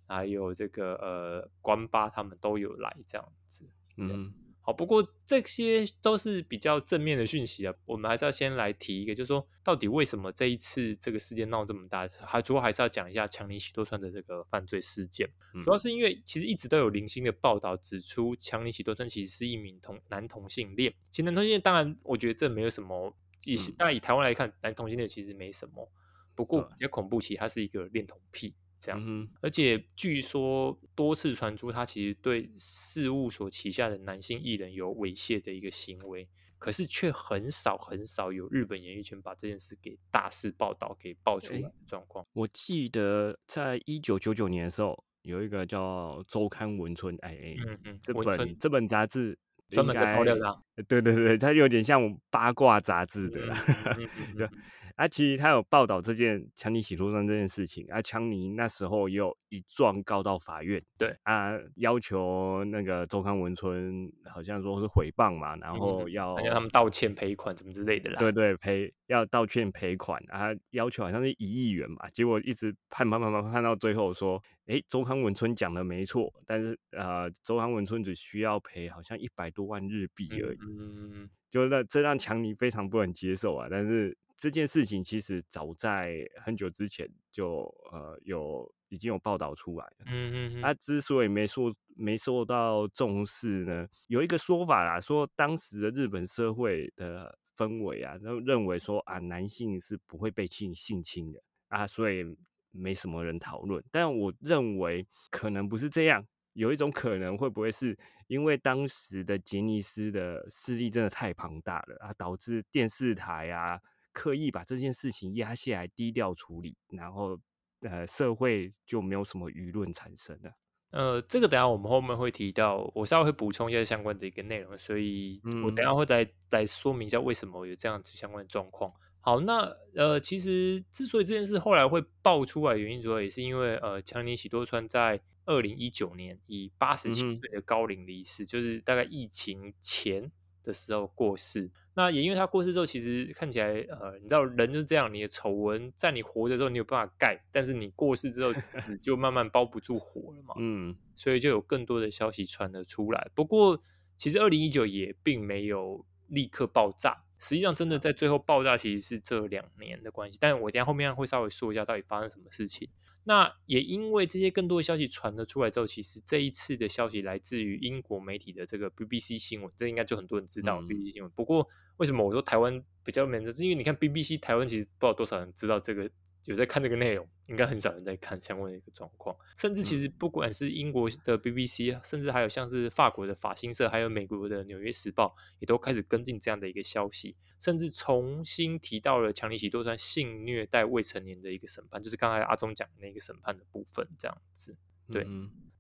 [0.08, 4.34] 还有这个呃关八他们都有来这样子，嗯。
[4.70, 7.74] 好，不过这些都是比较正面的讯息啊。
[7.86, 12.08] 我们还是要先来提一个，就是说，到底为什么这一次这个事件闹这么大？
[12.22, 15.28] 还主要还是要讲一下强尼喜多川的这个犯罪事件。
[15.64, 20.94] 主要是因为其实一直都有零星的报道指出，强尼喜多川其实是一名同男同性恋。
[21.10, 23.12] 其实男同性恋，当然我觉得这没有什么，
[23.46, 25.92] 以当然以台湾来看，男同性恋其实没什么。
[26.36, 28.54] 不过比较恐怖，其实他是一个恋童癖。
[28.80, 42.26] 这样子，而且据说多次传出他其实对事务所旗下的男性艺人有猥亵的一个行为，可是却很少很少有日本演艺圈把这件事给大肆报道、给爆出来的状况。
[42.34, 49.38] 我记得在一九九九年的时候，有一个叫《周刊文春》哎哎，嗯嗯，这本这本杂志
[49.70, 53.58] 专门在爆料的，对对对，它有点像八卦杂志的啦。
[55.00, 68.20] 啊，其实他有报道这件强尼洗脱衫这件事情，啊，强尼那时候也有一状告到法院，对啊，要求那个周刊文春好像说是诽谤嘛，然后要让他们道歉赔款什么之类的啦。
[68.20, 84.18] 对对，赔要道歉赔款啊，要求好像是一亿元吧，结果一直判判判判判到最后说，哎，周刊文春讲的没错，但是呃，周刊文春只需要赔好像一百多万日币而已，嗯，就让这让强尼非常不能接受啊，但是。
[84.40, 90.06] 这件事情其实早在很久之前就呃有已经有报道出来了。
[90.06, 102.24] 嗯嗯啊之所以没受没受到重视呢，有一个说法啦，说当时的日本社会的氛围啊，都认为说啊男性是不会被性性侵的啊，所以
[102.72, 103.84] 没什么人讨论。
[103.92, 107.98] 但我认为可能不是这样，有一种可能会不会是
[108.28, 113.78] 因为当时的杰尼斯的势力真的太庞大了啊，导致电视台啊。
[114.12, 117.40] 刻意把这件事情压下来，低调处理，然后
[117.82, 120.52] 呃，社会就没有什么舆论产生了。
[120.92, 128.92] 呃，这个等下我们后面会提到，我稍微会补充一下相关的一个内容，所以我等下会来来说明一下为什么有这样子相关的状况。
[129.22, 140.32] 好，那呃，其实之所以这件事后来会爆出来，原因主要也是因为呃，强尼喜多川在二零一九年以八十七岁的高龄离世，就是大概疫情前
[140.64, 141.70] 的时候过世。
[141.96, 150.54] 那也因为他过世之后，其实看起来，呃，你知道人就是这样，你的丑闻在你活着时候你有办法盖，但是你过世之后 纸就慢慢包不住火了嘛。
[150.60, 153.30] 嗯，所以就有更多的消息传了出来。
[153.36, 153.84] 不过，
[154.16, 160.38] 其实二零一九也并没有立刻爆炸，实际上真的在最后爆炸其实是这两年的关系。
[160.40, 162.88] 但我等下后面会稍微说一下到底发生什么事情。
[163.24, 171.32] 那也因为这些更多的消息传了出来之后，其实这一次的消息来自于英国媒体的这个 BBC 新闻，这应该就很多人知道 BBC 新闻。
[171.32, 176.10] 不过为什么我说台湾比较没人是因为你看 BBC 台湾其实不知道多少人知道这个。
[176.46, 179.36] 有在看这个内容，应该很少人在看相关的一个状况。
[179.58, 194.76] 甚至其实不管是英国的 BBC，甚至还有像是法国的法新社，还有美国的纽约时报，也都开始跟进这样的一个消息，甚至重新提到了强尼喜多川性虐待未成年的一个审判，就是刚才阿忠讲的那个审判的部分，这样子。
[195.12, 195.28] 对，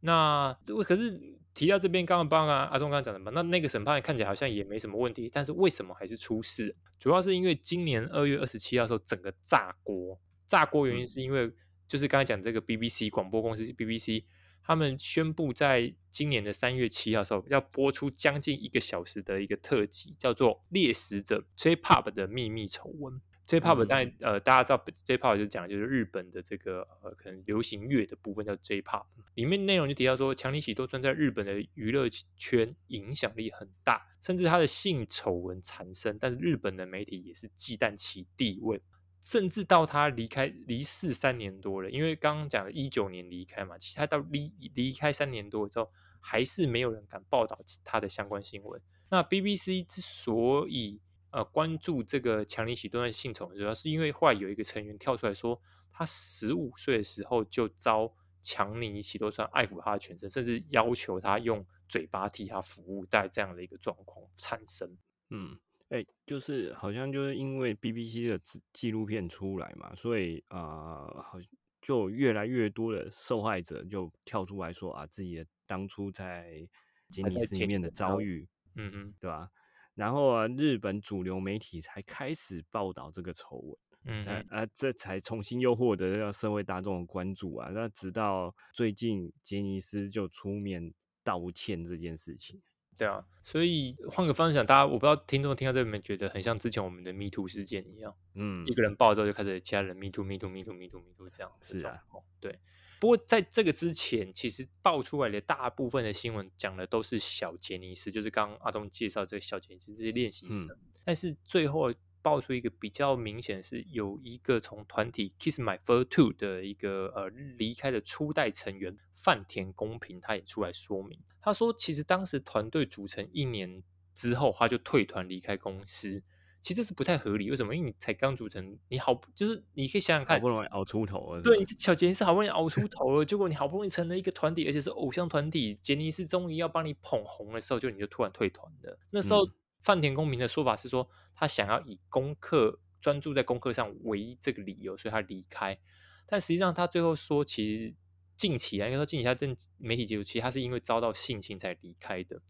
[0.01, 6.75] 那可是提到这边，刚刚帮啊阿忠刚刚讲的嘛，那那个审判看起来好像也没什么问题，但是为什么还是出事？
[6.97, 10.19] 主要是因为今年二月二十七号的时候，整个炸锅。
[10.49, 11.49] 炸锅原因是因为，
[11.87, 14.23] 就是刚才讲这个 BBC 广播公司 BBC，
[14.63, 23.13] 他们宣布在今年的三月七号时候要播出将近一个小时的一个特辑，叫做《猎食者 J-Pop 的秘密丑闻》。
[23.45, 38.79] J-Pop 但呃大家知道 J-Pop 就讲就是日本的这个呃可能流行乐的部分叫 J-Pop，里面内容就提到说强尼喜多川在日本的娱乐圈影响力很大，甚至他的性丑闻缠身，但是日本的媒体也是忌惮其地位。
[39.21, 48.81] 甚至到他离开离世三年多了，因为刚刚讲的一九年离开嘛，其实他到离离开三年多之后，还是没有人敢报道他的相关新闻。
[49.09, 51.01] 那 BBC 之所以
[51.31, 64.97] 呃关注这个强尼喜多的性丑，主要是因为后来有一个成员跳出来说，他十五岁的时候就遭强尼喜多川爱抚他的全身，甚至要求他用嘴巴替他服务，带这样的一个状况产生。
[65.29, 65.59] 嗯。
[65.89, 71.39] 哎，就是好像就是因为 BBC 的纪纪录片出来嘛，所以啊，好
[71.81, 76.67] 就越来越多的受害者就跳出来说啊，自己的当初在
[77.09, 79.49] 杰尼斯里面的遭遇，嗯嗯，对吧？
[79.95, 87.69] 然后啊，日本主流媒体才开始报道这个丑闻，嗯，才啊，这才重新又获得让社会大众的关注啊。
[87.73, 92.61] 那直到最近杰尼斯就出面道歉这件事情。
[92.99, 102.03] 对啊，所以换个方向，大家我不知道听众听到这里面觉得很像之前我们的 Me Too 事件一样，嗯，一个人爆之后就开始其他人 Me Too，Me Too，Me Too，Me Too，Me Too 这样是啊，
[102.41, 102.59] 对。
[102.99, 111.93] 不过在这个之前，其实爆出来的大部分的新闻讲的都是小杰尼斯，就是刚刚阿东介绍这个小杰尼斯这些练习生，但是最后。
[112.21, 123.81] 爆出一个比较明显是有一个从团体 Kiss My Fur Two 的一个呃离开的初代成员范田公平，他也出来说明，他说其实当时团队组成一年
[124.13, 126.21] 之后，他就退团离开公司，
[126.61, 127.49] 其实这是不太合理。
[127.49, 127.73] 为什么？
[127.73, 139.47] 因为你才刚组成，你好就是你可以想想看，好不容易熬出头了，对，你小杰尼斯好不容易 熬出头了，结果你好不容易成了一个团体，而且是偶像团体，杰尼斯终于要帮你捧红的时候，就你就突然退团了，那时候。
[139.81, 145.79] 范田公明的说法是说，他想要以功课专注在功课上为这个理由，所以他离开。
[146.25, 147.95] 但实际上，他最后说，其实
[148.35, 152.41] 近期啊，应该说近期他跟媒体接触，其实他是因为遭到性侵才离开的。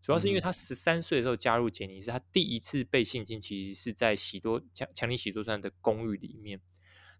[0.00, 6.60] 主要是因为他十三岁的时候加入杰尼斯，他第一次被性侵其实是在喜多强强尼喜多川的公寓里面，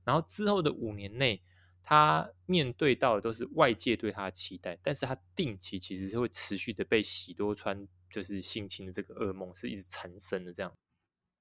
[0.04, 1.42] 然后之后的五年内，
[1.82, 10.72] 他面对到的都是外界对他的期待，但是他定期其实是会持续的被喜多川就是性侵的这个噩梦是一直缠身的这样。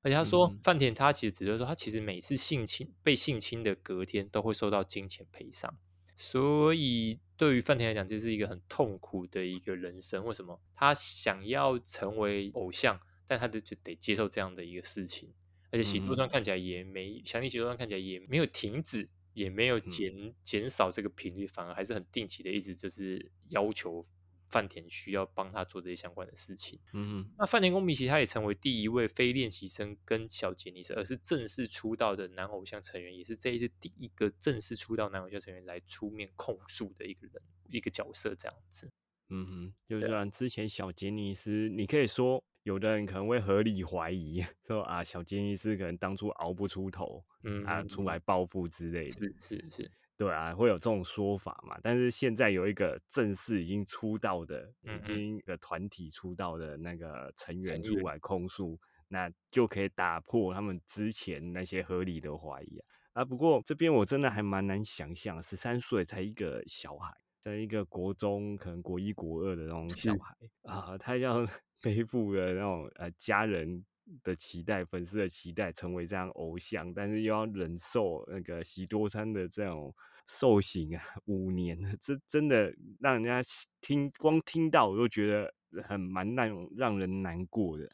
[0.01, 5.77] 而且他说，范田他其实只是说，他其实每次性侵被性侵的隔天都会受到金钱赔偿，
[6.17, 10.25] 所以对于范田来讲，这是一个很痛苦的一个人生。
[10.25, 10.59] 为什么？
[10.73, 15.31] 他想要成为偶像，但他的就得接受这样的一个事情。
[15.71, 24.05] 而且行动上看起来也没，祥尼喜多川看起来也没有停止，也没有减减少这个频率，反而还是很定期的，一直就是要求。
[24.53, 26.79] 饭田需要帮他做这些相关的事情。
[26.93, 38.91] 嗯，那饭田公明其实他也成为第一位非练习生跟小杰尼斯，而是正式出道的男偶像成员，也是这一次第一个正式出道男偶像成员来出面控诉的一个人一个角色这样子。
[39.29, 49.11] 嗯哼，就像之前小杰尼斯，你可以说有的人可能会合理怀疑 说啊，小杰尼斯可能当初熬不出头，嗯啊，出来报复之类的。
[49.11, 49.91] 是是是。
[50.15, 51.77] 对啊，会有这种说法嘛？
[51.81, 62.85] 但是现在有一个正式已经出道的，已经的团体出道的那个成员出来控诉，那就可以打破他们之前那些合理的怀疑啊。
[63.13, 71.45] 啊，不过这边我真的还蛮难想象，十三岁才一个小孩，在一个国中可能国一国二的那种小孩啊，他要
[71.81, 73.83] 背负的那种呃家人。
[74.23, 79.93] 的期待，粉丝的期待，成为这样偶像，但是又要忍受那个喜多川的这种
[80.27, 83.41] 受刑啊，五年，这真的让人家
[83.81, 87.89] 听光听到我都觉得很蛮让让人难过的。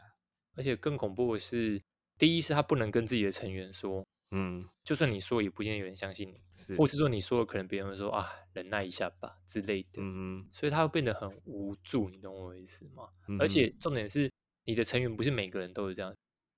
[0.56, 1.82] 而且更恐怖的是，
[2.18, 13.10] 第一是他不能跟自己的成员说，嗯，就算你说，也不见得有人相信你，或是说你说了，可能别人会说啊，忍耐一下吧之类的，嗯所以他会变得很无助，你懂我意思吗？
[13.40, 14.30] 而且重点是。
[14.66, 16.16] 你的成员不是每个人都有这样，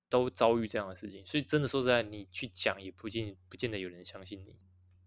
[0.08, 4.56] 都遭遇这样的事情，所以真的说实在，你去讲也不见不见得有人相信你。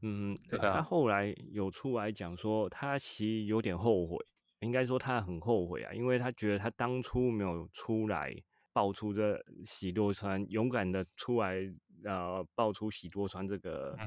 [0.01, 4.17] 嗯，他后来有出来讲说，他其实有点后悔，
[4.59, 8.35] 应该说他很后悔啊，因为他觉得他当初没有出来
[8.73, 11.73] 爆出这喜多川，勇敢的出来。
[12.03, 13.97] 呃，爆出喜多川这个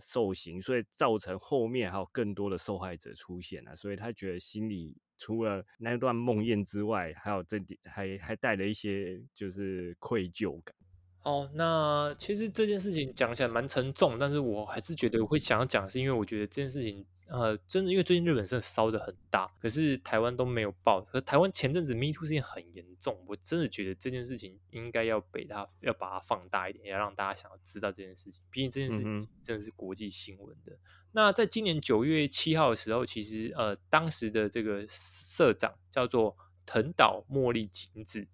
[0.00, 10.74] 受刑，所以造成后面还有更多的受害者出现啊，所以他觉得心里除了那段梦魇之外，还有这点还还带了一些就是愧疚感。
[11.22, 17.06] 哦，那其实这件事情讲起来蛮沉重，但是我还是觉得我会想要讲，是因为我觉得这件事情。
[17.26, 21.00] 呃，真的，因为最近日本真的烧的很大，可是台湾都没有报。
[21.00, 28.42] 可台湾前阵子 Me Too 事情很严重，我真的觉得这件事情应该要被它要把它放大一点，要让大家想要知道这件事情。
[28.50, 30.76] 毕竟这件事情真的是国际新闻的。
[31.12, 38.26] 那在今年九月七号的时候，其实呃，当时的这个社长叫做藤岛茉莉景子，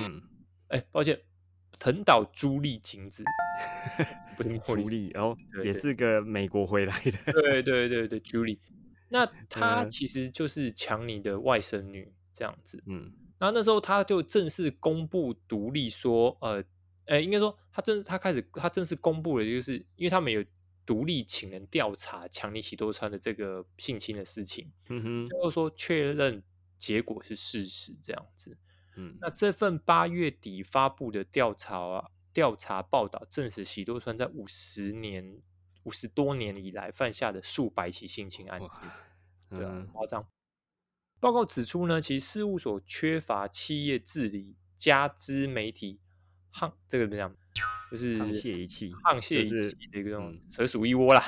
[0.00, 0.22] 嗯，
[0.68, 1.27] 哎，抱歉。
[1.78, 3.24] 藤岛朱莉晴子，
[4.36, 7.32] 不是朱莉，然后也是个美国回来的。
[7.32, 8.58] 对对对对，朱莉。
[9.10, 12.82] 那 她其实就是强尼的外甥女这样子。
[12.86, 16.62] 嗯，然后那时候她就正式公布独立，说，呃，
[17.06, 20.44] 呃，应该说她正她开始她正式公布了，就是因为他们有
[20.84, 26.42] 独立请人调查强尼喜多川的这个性侵的事情，嗯哼，最后说确认
[26.76, 28.56] 结果是事实这样子。
[28.98, 35.40] 嗯，那这份八月底发布的调查啊，调查报道证实，喜多川在五十年、
[35.84, 38.70] 五十多年以来犯下的数百起性侵案件，
[39.50, 40.26] 对啊，夸张。
[41.20, 46.00] 报告指出呢，其实事务所缺乏企业治理，加之媒体
[46.52, 47.36] 沆这个怎么讲，
[47.92, 51.22] 就是沆瀣一气，沆瀣一气的一个这种蛇鼠一窝啦，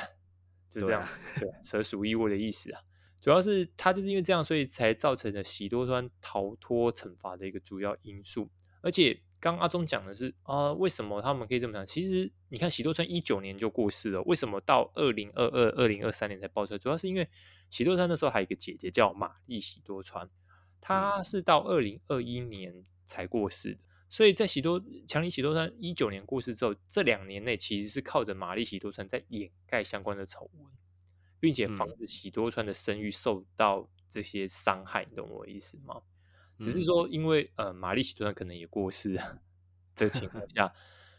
[0.69, 2.81] 就这样子，对，蛇鼠一窝的意思啊。
[3.21, 8.49] 主要是他就是因为这样，所以才造成了喜多川逃脱惩罚的一个主要因素。
[8.81, 11.85] 而且刚阿忠讲的是啊，为什么他们可以这么讲？
[11.85, 16.79] 其实你看喜多川一九年就过世了，为什么到二零二二、二零二三年才爆出来？
[16.79, 17.29] 主要是因为
[17.69, 20.27] 喜多川那时候还有一个姐姐叫玛丽喜多川，
[20.81, 23.81] 她是到二零二一年才过世的。
[24.09, 30.70] 所以在喜多强尼喜多川一九年过世之后，这两年内其实是靠着玛丽喜多川在掩盖相关的丑闻。
[31.41, 36.01] 并且防止喜多川的声誉受到这些伤害，你懂我意思吗？
[36.59, 39.19] 只是说，因为呃，玛丽喜多川可能也过世，
[39.95, 40.71] 这个情况下，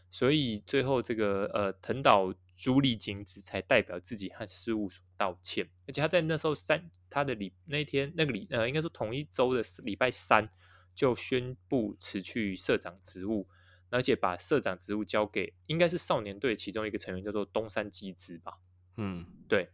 [0.09, 10.49] 所以最后这个呃，藤岛朱莉景子才代表自己和事务所道歉，而且他在那时候三他的礼那天那个礼呃，应该说同一周的礼拜三
[10.95, 13.49] 就宣布辞去社长职务，
[13.89, 18.59] 而且把社长职务交给应该是少年队其中一个成员叫做东山基之吧，
[18.95, 19.69] 嗯，对。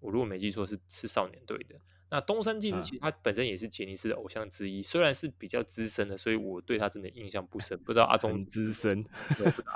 [0.00, 1.76] 我如果没记错，是是少年队的。
[2.08, 7.76] 那东山纪之啊其实他本身也是杰尼斯的偶像之一，虽然是比较资深的，所以我对他真的印象不深。
[7.80, 9.04] 不知道阿忠很资深，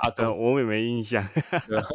[0.01, 1.21] 阿呃，忠，我也没印象。
[1.67, 1.85] 对吧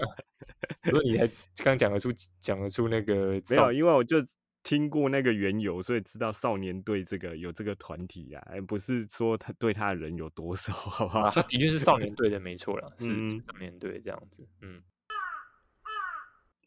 [0.84, 1.26] 我说你还
[1.64, 4.18] 刚讲得出讲得出那个没少有，因为我就
[4.62, 11.30] 听过那个缘由，所以知道少年队这个有这个团体啊，而不是说他对他的人有多少，好不啊，好？
[11.30, 14.46] 他的确是少年 队的，没错啦，是嗯是少年队这样子。
[14.60, 14.82] 嗯，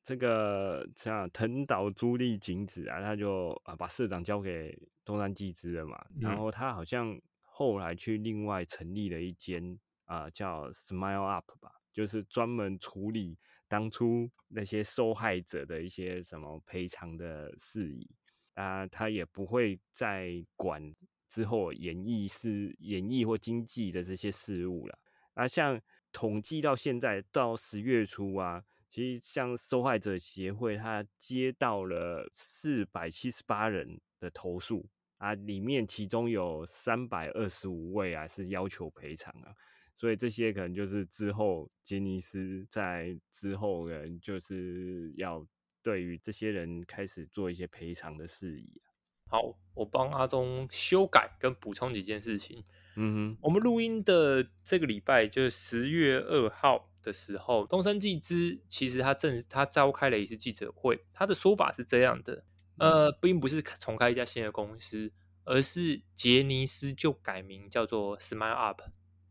[0.10, 6.38] 这个像藤岛朱莉景子啊，他就啊把社长交给东山纪之了嘛，然嗯。
[6.40, 13.38] 后他好像后来去另外成立了一间啊、叫 Smile Up 吧，就是专门处理
[13.68, 18.10] 当初那些受害者的一些什么赔偿的事宜。
[18.56, 20.92] 啊，他也不会再管
[21.28, 24.98] 之后演艺是演艺或经济的这些事务了。
[25.36, 25.80] 啊，像
[26.12, 39.54] 统计到现在到十月初啊，其实像受害者协会，他接到了四百七十八人的投诉啊，里面其中有三百二十五位啊是要求赔偿啊，
[39.96, 45.46] 所以这些可能就是之后杰尼斯在之后人就是要
[45.84, 48.90] 对于这些人开始做一些赔偿的事宜、啊。
[49.32, 52.64] 好，我帮阿忠修改跟补充几件事情。
[52.96, 62.44] 嗯哼我们录音的这个礼拜就是十月二号的时候，东森纪之其实他正他召开了一次记者会，他的说法是这样的，
[62.78, 65.12] 呃，并不是重开一家新的公司，
[65.44, 68.82] 而是杰尼斯就改名叫做 Smile Up。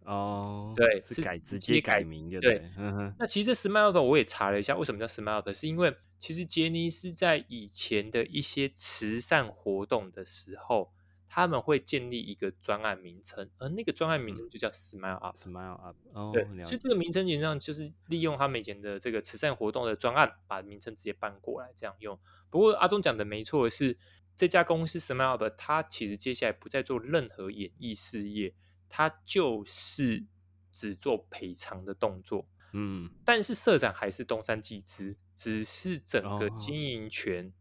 [0.04, 10.94] 哦，对是是改直直接接改改名的，对对，嗯哼，那其实这 Smile Up 我也查了一下，为什么叫 Smile Up，是因为其实杰尼斯在以前的一些慈善活动的时候，
[11.28, 15.36] 他们会建立一个专案名称，而那个专案名称就叫 Smile Up。
[15.36, 22.18] Smile Up，哦，对，所以这个名称原则上就是利用他们以前的这个慈善活动的专案，把名称直接搬过来这样用。
[22.48, 23.98] 不过阿忠讲的没错，是
[24.34, 28.54] 这家公司 Smile Up，它其实接下来不再做任何演艺事业，
[28.88, 30.24] 它就是
[30.72, 32.48] 只做赔偿的动作。
[32.72, 37.52] 嗯，但是社长还是东山纪之，只是整个哦经营权、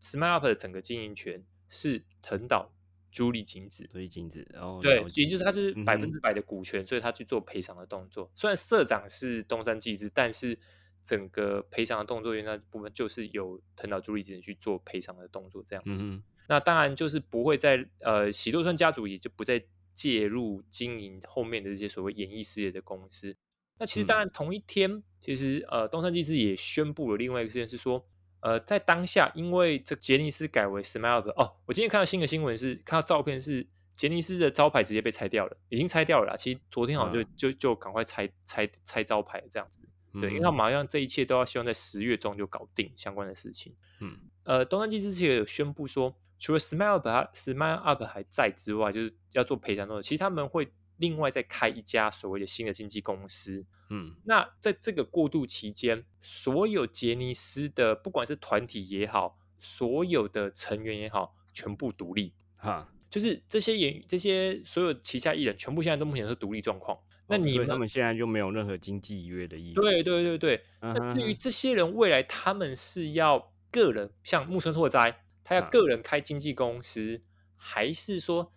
[0.00, 2.72] Smile Up 的整个经营权是藤岛
[3.12, 3.86] 朱莉金子。
[3.92, 8.28] 朱莉金子，然，哦，对也就是他就是百分之百的股权，所以他去做赔偿的动作。
[8.34, 10.58] 虽然社长是东山纪之，但是
[11.04, 16.02] 整个赔偿的动作，那部分就是由藤岛朱莉子去做赔偿的动作，这样子。
[16.02, 19.62] 嗯，那当然就是不会在呃喜多川家族也就不再
[19.94, 23.36] 介入经营后面的这些所谓演艺事业的公司。
[23.78, 28.06] 那其实当然同一天，其实呃东山纪之也宣布了另外一个事件是说，
[28.42, 33.66] 呃在当下因为这杰尼斯改为 Smile Up 哦，我今天看到新的新闻是看到照片是
[33.96, 36.36] 杰尼斯的招牌直接被拆掉了，已经拆掉了啦。
[36.36, 39.80] 其实昨天好像就、啊就就赶快拆拆拆招牌这样子。
[40.20, 43.74] 对，因为嗯他们好像这一切都要希望在十月中就搞定相关的事情。
[44.00, 50.70] 嗯呃，东山纪之前有宣布说，除了 SmileUp SmileUp 还在之外，就是要做赔偿动作，其实他们会
[51.02, 53.66] 另外再开一家所谓的新的经纪公司。
[53.90, 62.32] 嗯那在这个过渡期间，所有杰尼斯的不管是团体也好，所有的成员也好，全部独立。
[62.56, 66.96] 哈，就是这些演这些所有旗下艺人，全部现在都目前是独立状况。
[67.26, 77.22] 那哦你们他们现在就没有任何经纪约的意思，对对对对，嗯那至于哼这些人未来他们是要个人，像木村拓哉，他要啊个人开经纪公司，
[77.56, 78.52] 还是说，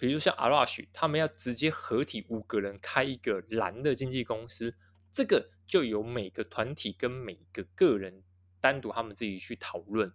[0.00, 4.74] 比如像 Arash 他们要直接合体五个人开一个蓝的经纪公司，
[5.12, 8.22] 这个就由每个团体跟每个个人
[8.62, 10.10] 单独他们自己去讨论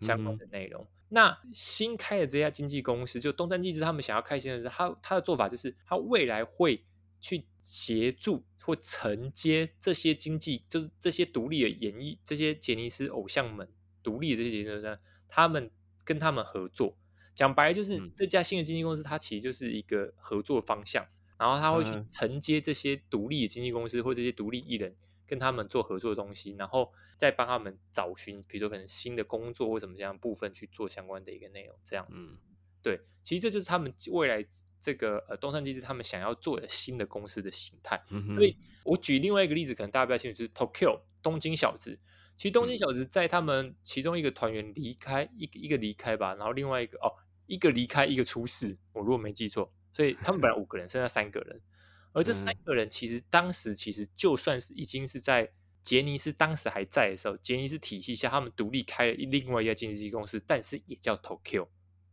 [0.00, 0.84] 相关的内容。
[1.08, 6.84] 那新开的这家经纪公司，就东山纪之他们想要开新的是，他他的做法就是，他未来会
[7.20, 13.70] 去协助或承接这些经纪，就是这些独立的演艺，这些杰尼斯偶像们
[14.02, 15.70] 独立的这些杰尼斯呢，他们
[16.04, 16.98] 跟他们合作。
[17.38, 21.06] 讲白了就是嗯这家新的经纪公司，它其实就是一个合作方向，
[21.38, 32.32] 然后他会去嗯承接这些独立的经纪公司或这些独立艺人，跟他们做合作的东西，然后再帮他们找寻，比如说可能新的工作或什么这样的部分去做相关的一个内容，这样子。
[32.32, 32.38] 嗯
[32.82, 34.44] 对，其实这就是他们未来
[34.80, 38.02] 这个呃东山纪之他们想要做的新的公司的形态。
[38.10, 42.00] 嗯所以我举另外一个例子，可能大家比较清楚，就是 Tokyo 东京小子。
[42.36, 47.10] 其实东京嗯小子在他们其中一个团员离开，一个一个离开吧，然后另外一个哦，
[47.48, 51.60] 一个离开，一个出事，我如果没记错，所以他们本来五个人，剩下三个人，
[52.12, 52.62] 而这三嗯。
[52.64, 55.50] 个人其实当时其实就算是已经是在
[55.82, 61.66] 杰尼斯当时还在的时候，杰尼斯体系下，他们独立开了另外一家经纪公司，但是也叫 Tokyo，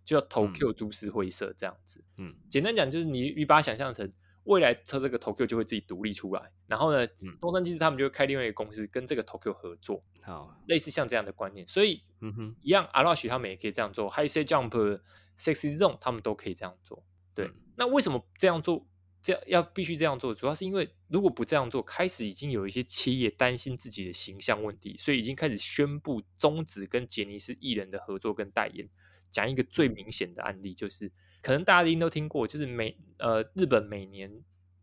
[0.05, 2.01] 就叫 Tokyo 株式会社这样子。
[2.17, 2.33] 嗯。
[2.49, 4.09] 简单讲就是你你把它想象成
[4.45, 7.37] 未来它这个 Tokyo 就会自己独立出来，然后呢，嗯。
[7.41, 11.67] 东山纪之他们就会开另外一个公司跟这个 Tokyo 合作，好，类似像这样的观念。
[11.67, 15.01] 所以嗯哼，一样，Arashi 他们也可以这样做，High Say Jump、
[15.37, 17.05] Sexy Zone 他们都可以这样做。
[17.33, 18.87] 对，嗯那为什么这样做？
[19.21, 28.87] 这样要必须这样做，主要是因为如果不这样做，开始已经有一些企业担心自己的形象问题，所以已经开始宣布终止跟杰尼斯艺人的合作跟代言。
[29.31, 31.11] 讲一个最明显的案例，就是
[31.41, 34.31] 可能大家一定都听过，就是每呃日本每年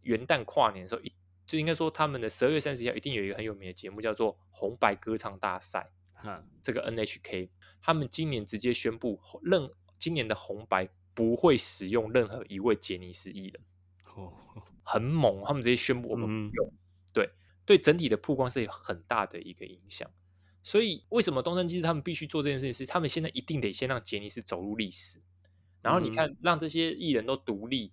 [0.02, 1.12] 元旦跨年的时候，一
[1.46, 5.90] 就应该说他们的十二月三十一号一定有一个很有名的节目，叫做红白歌唱大赛。
[6.14, 7.48] 哈，这个 NHK，
[7.80, 9.70] 他们今年直接宣布，任
[10.02, 13.62] 今年的红白不会使用任何一位杰尼斯艺人，
[14.16, 14.32] 哦，
[14.82, 16.72] 很猛，他们直接宣布我们嗯不用。
[17.12, 17.30] 对
[17.64, 20.10] 对，整体的曝光是有很大的一个影响。
[20.60, 22.72] 所以为什么东山其实他们必须做这件事情？
[22.72, 25.20] 是他们现在一定得先让杰尼斯走入历史，
[25.80, 27.92] 然后你嗯看，让这些艺人都独立，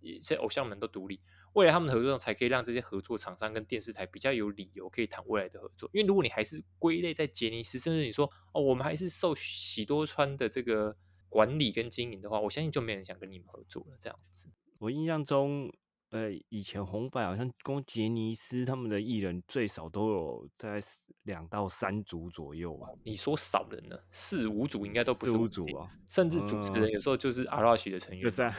[0.00, 1.20] 这些偶像们都独立，
[1.52, 5.90] 未来他们的合作上才可以让这些合作厂商跟电视台比较有理由可以谈未来的合作。
[5.92, 10.96] 因为如果你还是归类在杰尼斯，甚至你说哦，我们还是受喜多川的这个
[11.30, 13.96] 管理跟经营的话，我相信就没人想跟你们合作了。
[13.98, 15.72] 这样子，我印象中，
[16.10, 20.84] 呃，以前红白好像光杰尼斯他们的艺人最少都有大概
[21.22, 28.54] 两到三组左右吧，你说少人呢，四五组应该都不是四五组啊，甚至主持人嗯有时候就是 Arashi 的成员就，是啊，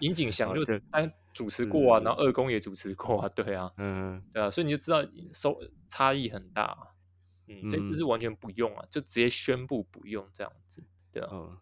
[0.00, 5.56] 尹景祥就哦对单主持是过啊，然后二宫也主持过啊， 对啊，嗯，对啊，所以你就知道收
[5.86, 6.78] 差异很大、啊。
[7.48, 11.56] 嗯，这嗯次是完全不用啊，就直接宣布不用这样子，对啊，嗯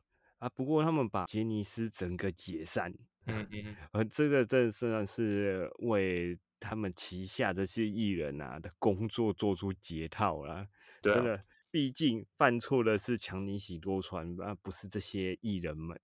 [0.45, 2.93] 啊，不过他们把杰尼斯整个解散，
[3.25, 10.69] 嗯 嗯，呃，这个真的算是为他们旗下这些艺人啊的工作做出解套啦。
[11.01, 15.99] 对啊真的，毕竟犯错的是强尼喜多川，而不是这些艺人们。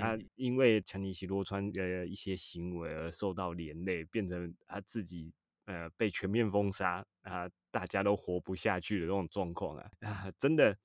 [0.00, 5.32] 啊嗯，因为强尼喜多川的一些行为而受到连累，变成他自己
[5.66, 10.76] 呃被全面封杀啊，大家都活不下去的这种状况啊啊，真的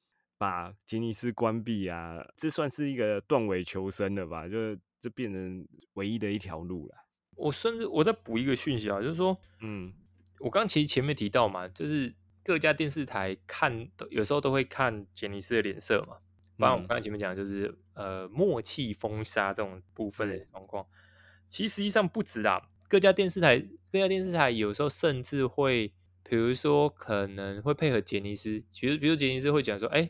[0.42, 4.48] 把杰尼斯关闭啊，这算是一个断尾求生了吧？
[4.48, 6.96] 就是这变成唯一的一条路了。
[7.36, 9.94] 我甚至我再补一个讯息啊，就是说，嗯
[10.40, 16.18] 我刚其实前面提到嘛，就是各家电视台看都有时候都会看杰尼斯的脸色嘛，
[16.58, 20.88] 不然我们嗯刚才前面讲的就是呃默契封杀这种部分的是状况，
[21.48, 23.60] 其实实际上不止啦，各家电视台
[23.92, 30.10] 各家电视台有时候甚至会，比如说可能会配合杰尼斯，比如比如杰尼斯会讲说，哎，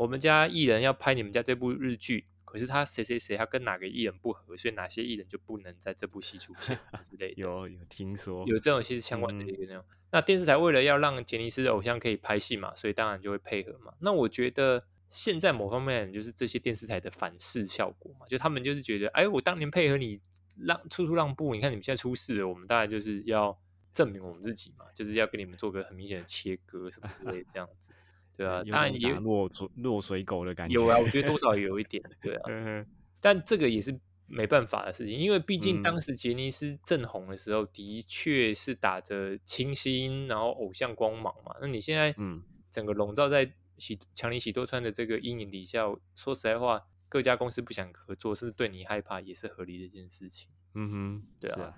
[0.00, 2.26] 我们家艺人要拍你们家这部日剧。
[2.42, 7.34] 可是他谁谁谁，他跟哪个艺人不合，所以哪些艺人就不能在这部戏出现之类的。
[7.36, 9.84] 有有听说，有这种其实相关的嗯一个内容。
[10.10, 13.94] 那电视台为了要让杰尼斯的偶像可以拍戏嘛，所以当然就会配合嘛。
[14.00, 20.20] 那我觉得现在某方面就是这些电视台的反噬效果嘛，就他们就是觉得，哎，我当年配合你
[20.56, 23.56] 让处处让步，你看你们现在出事了，我们当然就是要
[23.92, 27.92] 证明我们自己嘛，就是要跟你们做个很明显的切割什么之类的这样子，
[28.40, 30.72] 对啊，有当然也落水落水狗的感觉。
[30.74, 32.42] 有啊，我觉得多少 有一点，对啊。
[32.48, 32.86] 嗯
[33.20, 41.54] 但这个也是没办法的事情，因为毕竟嗯当时杰尼斯正红的时候，的确是打着清新，然后偶像光芒嘛。
[41.60, 45.84] 那你现在嗯整个笼罩在喜强尼喜多川的这个阴影底下，
[46.14, 50.48] 说实在话，各家公司不想合作，是对你害怕，也是合理的一件事情。
[50.74, 51.74] 嗯哼，对啊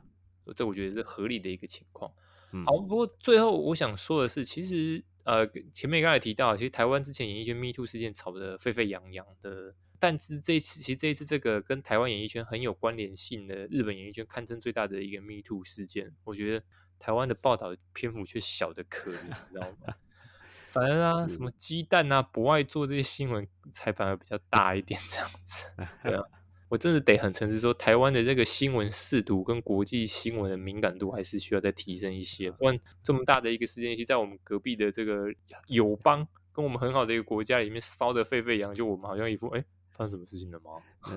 [0.54, 2.12] 这我觉得是合理的一个情况。
[2.52, 16.64] 嗯好，不过最后我想说的是，其实呃，前面刚才提到，其实台湾之前演艺圈 Me Too 事件吵得沸沸扬扬的，但是这一次其实这一次这个跟台湾演艺圈很有关联性的日本演艺圈堪称最大的一个 Me Too 事件，我觉得
[16.98, 19.94] 台湾的报道篇幅却小的可怜，你知道吗？
[20.70, 25.66] 反而啊，什么鸡蛋啊、不爱做这些新闻才反而比较大一点，这样子。
[26.02, 26.22] 对啊，
[26.72, 35.26] 我真的得很诚实说，台湾的这个新闻视读跟国际新闻的敏感度还是需要再提升一些，不然这么大的一个事件，其实在我们隔壁的这个
[35.66, 40.70] 友邦跟我们很好的一个国家里面烧得沸沸扬扬，就我们好像一副哎发生什么事情了吗？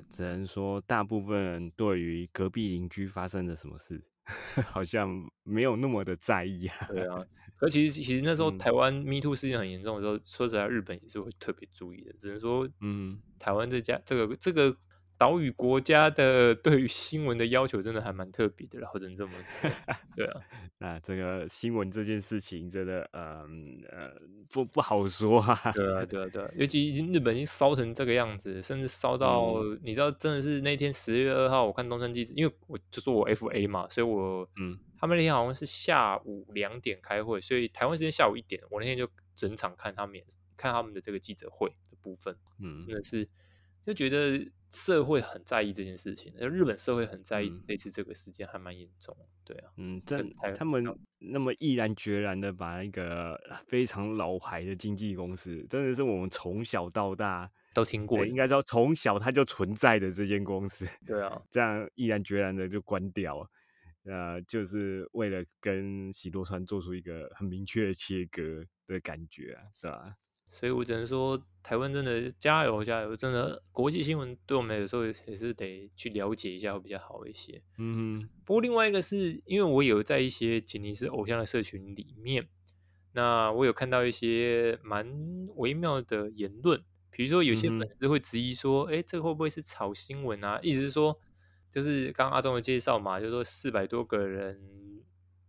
[0.09, 4.01] 只能说，大部分人对于隔壁邻居发生了什么事，
[4.67, 5.09] 好像
[5.43, 6.85] 没有那么的在意啊。
[6.89, 7.23] 对啊，
[7.55, 12.11] 可其实其实那时候嗯台湾 Me Too 事件很严重的时候，说实在，日本也是会特别注意的。
[12.17, 14.75] 只能说，嗯，台湾这家这个这个
[15.17, 19.69] 岛屿国家的对于新闻的要求真的还蛮特别的，然后只能这么说。
[20.15, 20.41] 对啊，
[20.79, 24.11] 那这个新闻这件事情，真的，嗯呃，
[24.49, 25.59] 不不好说啊。
[25.73, 40.25] 对啊， 对啊，对啊，尤其已经日本已经烧成这个样子，甚至烧到、嗯你知道，真的是那天十月二号，我看东山记者，因为我就说我 FA 嘛，所以我嗯他们那天好像是下午两点开会，所以台湾时间下午一点，我那天就整场看他们演
[40.57, 43.27] 看他们的这个记者会的部分，嗯真的是
[43.85, 49.15] 就觉得社会很在意这件事情，就日本社会很在意这次这个事件还蛮严重，
[49.45, 50.21] 对啊，嗯，这
[50.55, 50.83] 他们
[51.19, 63.49] 那么毅然决然的把一个非常老牌的经纪公司，真的是我们从小到大都听过，应该说从小它就存在的这间公司，对啊，这样毅然决然的就关掉。
[64.03, 70.15] 呃，就是为了跟喜多川做出一个很明确的切割的感觉啊，是吧？
[70.55, 73.13] 所以我只能说，台湾真的加油加油！
[73.13, 77.61] 真的，国际新闻对我们有时候也是得去了解一下会比较好一些。
[77.77, 82.47] 嗯，不过另外一个是因为我有在一些杰尼斯偶像的社群里面，
[83.11, 85.05] 那我有看到一些蛮
[85.55, 86.81] 微妙的言论，
[87.11, 91.19] 比如说有些粉丝会质疑说：“哎，这个会不会是炒新闻啊？”意思是说。
[91.71, 95.03] 就是刚阿忠的介绍嘛，就是说四百多个人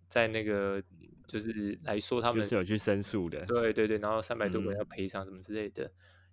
[0.09, 0.82] 在那个，
[1.27, 5.91] 就是来说他们是有去申诉的，对对对，然后三百多个人要赔偿什么之类的。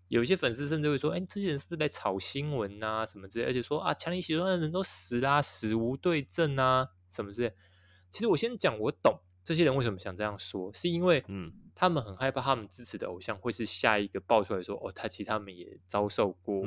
[0.08, 3.06] 有一些粉丝甚至会说：“哎，这些人是不是在炒新闻啊？
[3.06, 7.54] 什么之类？”而且说啊，强尼喜欢的人都死啦，死无对证啊，什么之类。
[8.10, 16.64] 其实我先讲，我懂这些人为什么想这样说，是因为嗯，他们很害怕他们支持的偶像会是下一个爆出来说：“哦，他其实他们也遭受过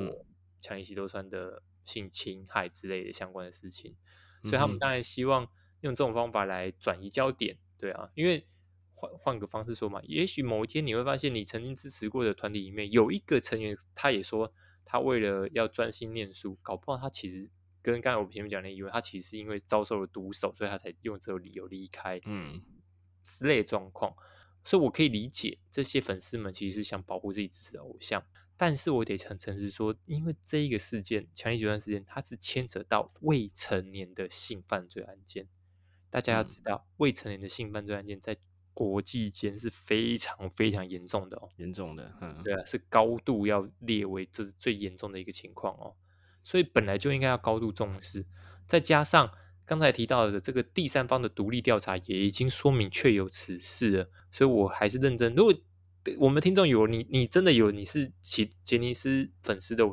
[0.61, 3.95] 强尼喜多川的。”性侵害之类的相关的事情，
[4.43, 5.47] 所以他们当然希望
[5.83, 8.47] 用这种方法来转移焦点，对啊，因为
[8.95, 14.53] 换换个方式说嘛，也许某一天你会发现，你曾经支持过的团体里面有一个成员，他也说
[14.85, 17.51] 他为了要专心念书，搞不好他其实
[17.83, 22.63] 跟刚才我们前面讲的一位，他其实是因为遭受了毒手，所以他才用这个理由离开，嗯，
[23.23, 24.15] 之类状况，
[24.65, 28.25] 所以我可以理解这些粉丝们其实是想保护自己支持的偶像。
[28.57, 35.47] 但是我得很诚实说，因为这一个事件，强力决断事件，它是牵扯到未成年的性犯罪案件。
[36.17, 38.35] 大家要知道，未成年的性犯罪案件在
[38.73, 45.95] 国际间是非常非常严重的哦，严重的，嗯，对啊，是高度要列为这是最严重的一个情况哦。
[46.43, 48.25] 所以本来就应该要高度重视，
[48.67, 49.31] 再加上
[49.67, 55.35] 刚才提到的这个第三方的独立调查也已经说明确有此事了，所以我还是认真。
[55.35, 55.53] 如果
[56.17, 59.85] 我们听众有你，你真的有你是杰杰尼斯粉丝的，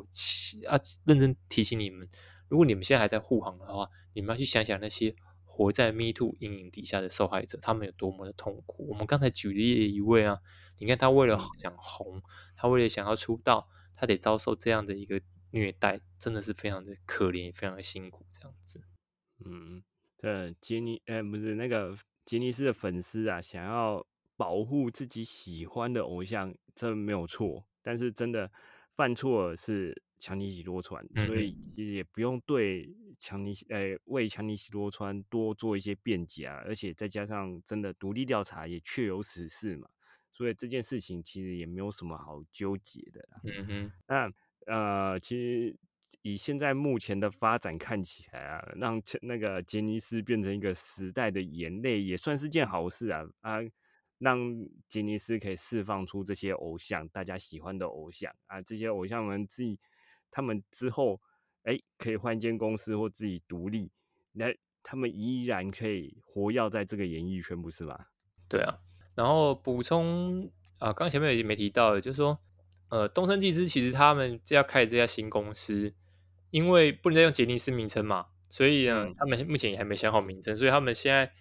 [0.66, 2.08] 啊，认真提醒你们，
[2.48, 5.14] 如果你们现在还在护航的话，你们要去想想那些
[5.54, 8.88] 活在 Me Too 阴影底下的受害者，他们有多么的痛苦。
[8.88, 10.40] 我们刚才举例的一位啊，
[10.78, 12.20] 你看他为了想红，
[12.56, 18.82] 他为了想要出道，他得遭受这样的一个虐待，真的是非常的可怜，非常的辛苦，这样子。
[19.44, 19.84] 嗯，
[20.16, 24.04] 对，杰尼，呃，不是那个杰尼斯的粉丝啊，想要。
[24.36, 27.68] 保护自己喜欢的偶像，这没有错。
[27.82, 28.50] 但是真的
[28.96, 36.62] 犯错是强尼喜多川，所以也不用对强尼呃为强尼喜多川多做一些辩解啊。
[36.64, 39.88] 而且再加上真的独立调查也确有此事嘛，
[40.32, 43.28] 所以这件事情其实也没有什么好纠结的。
[43.44, 44.32] 嗯哼，那
[44.66, 45.76] 呃，其实
[46.22, 53.58] 以现在目前的发展看起来啊，让那个杰尼斯变成一个时代的眼泪，也算是件好事啊啊。
[54.18, 54.38] 让
[54.88, 59.78] 吉尼斯可以释放出这些偶像，大家喜欢的偶像啊，这些偶像们自己，
[60.34, 61.20] 他们之后
[61.62, 63.92] 哎，可以换间公司或自己独立，
[64.32, 64.46] 那
[64.82, 68.06] 他们依然可以活跃在这个演艺圈，不是吗？
[68.48, 68.80] 对啊。
[69.14, 72.40] 然后补充啊，刚前面也没提到，就是说，
[72.88, 75.94] 呃，东森技师其实他们要开这家新公司，
[76.50, 81.32] 因为不能再用杰尼斯名称嘛，所以呢，他们目前也还没想好名称，所以他们现在。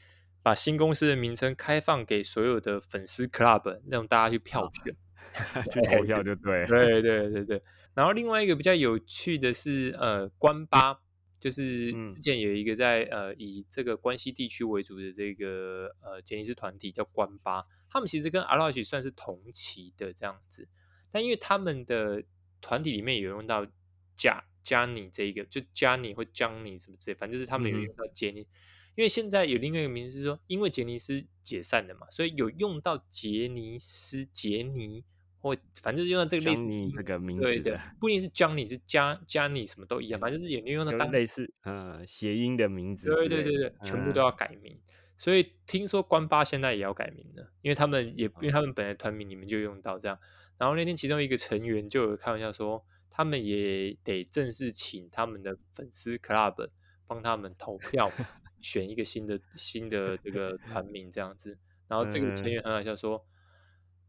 [0.46, 4.94] 把新公司的名称开放给所有的粉丝 club，让大家去票选，
[5.72, 6.66] 去投票就对。
[6.68, 7.64] 对对对对。
[7.96, 11.00] 然后另外一个比较有趣的是，呃，关巴，
[11.40, 20.68] 就是之前有一个在呃以这个关西地区为主的这个呃杰尼斯团体叫关巴，他们其实跟 Arashi 算是同期的这样子，
[21.12, 22.24] 但因为他们的
[22.62, 23.68] 团体里面有用到
[24.16, 28.48] 加加尼这一个，就加尼或江尼什么之类，反正就是他们有用到杰尼。
[28.96, 35.04] 因为现在有另外一个名字是说，因为杰尼斯解散了嘛，所以有用到杰尼斯杰尼
[35.44, 36.66] 或反正就用到这个类似
[36.96, 44.80] 这个名字，对对，不一定是江尼是加加你什么都一样，反正就是有用到类似呃谐音的名字，对对对对，全部都要改名。
[45.18, 50.18] 所以听说关八现在也要改名了，因为他们也因为他们本来团名你们就用到这样。
[50.58, 56.70] 然后那天其中一个成员就有开玩笑说，他们也得正式请他们的粉丝 club
[57.06, 58.10] 帮他们投票。
[58.64, 61.58] 选一个新的新的这个团名这样子，
[61.90, 63.22] 然后这个成员很好笑说，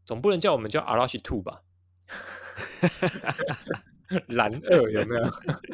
[0.05, 1.61] 总不能叫我们叫 Arashi Two 吧？
[4.27, 5.23] 蓝二有没有？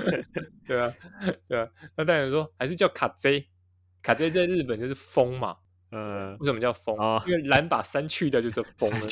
[0.65, 0.93] 对啊，
[1.47, 1.67] 对啊。
[1.95, 3.47] 那当然说还是叫卡 Z，
[4.01, 5.57] 卡 Z 在日本就是风嘛。
[5.91, 6.95] 嗯，为什么叫风？
[7.27, 9.07] 因为蓝把山去掉就叫风了。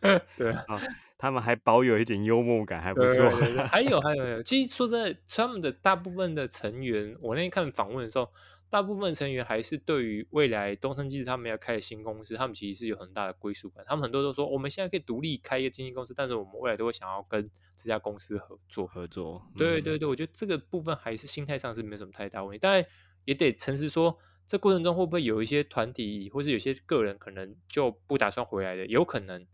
[0.36, 0.80] 对啊，
[1.18, 3.28] 他们还保有一点幽默感，还不对错。
[3.28, 8.32] 还有还有还有，其实说真的，他们的大部分的成员，我那天看访问的时候，
[8.70, 13.84] 大部分成员还是对于未来东升纪实他们要开的新公司，他们其实是有很大的归属感。
[13.86, 18.86] 他们很多都说，我们现在可以独立开一个经纪公司，但是我们未来都会想要跟这家公司合作。
[18.86, 22.84] 合作，嗯对对对，我觉得这个部分还是心态上是没有什么太大问题，当然
[23.24, 29.46] 也得诚实说，这过程中会不会有一些团体或是有些个人可能就不打算回来的，有可能，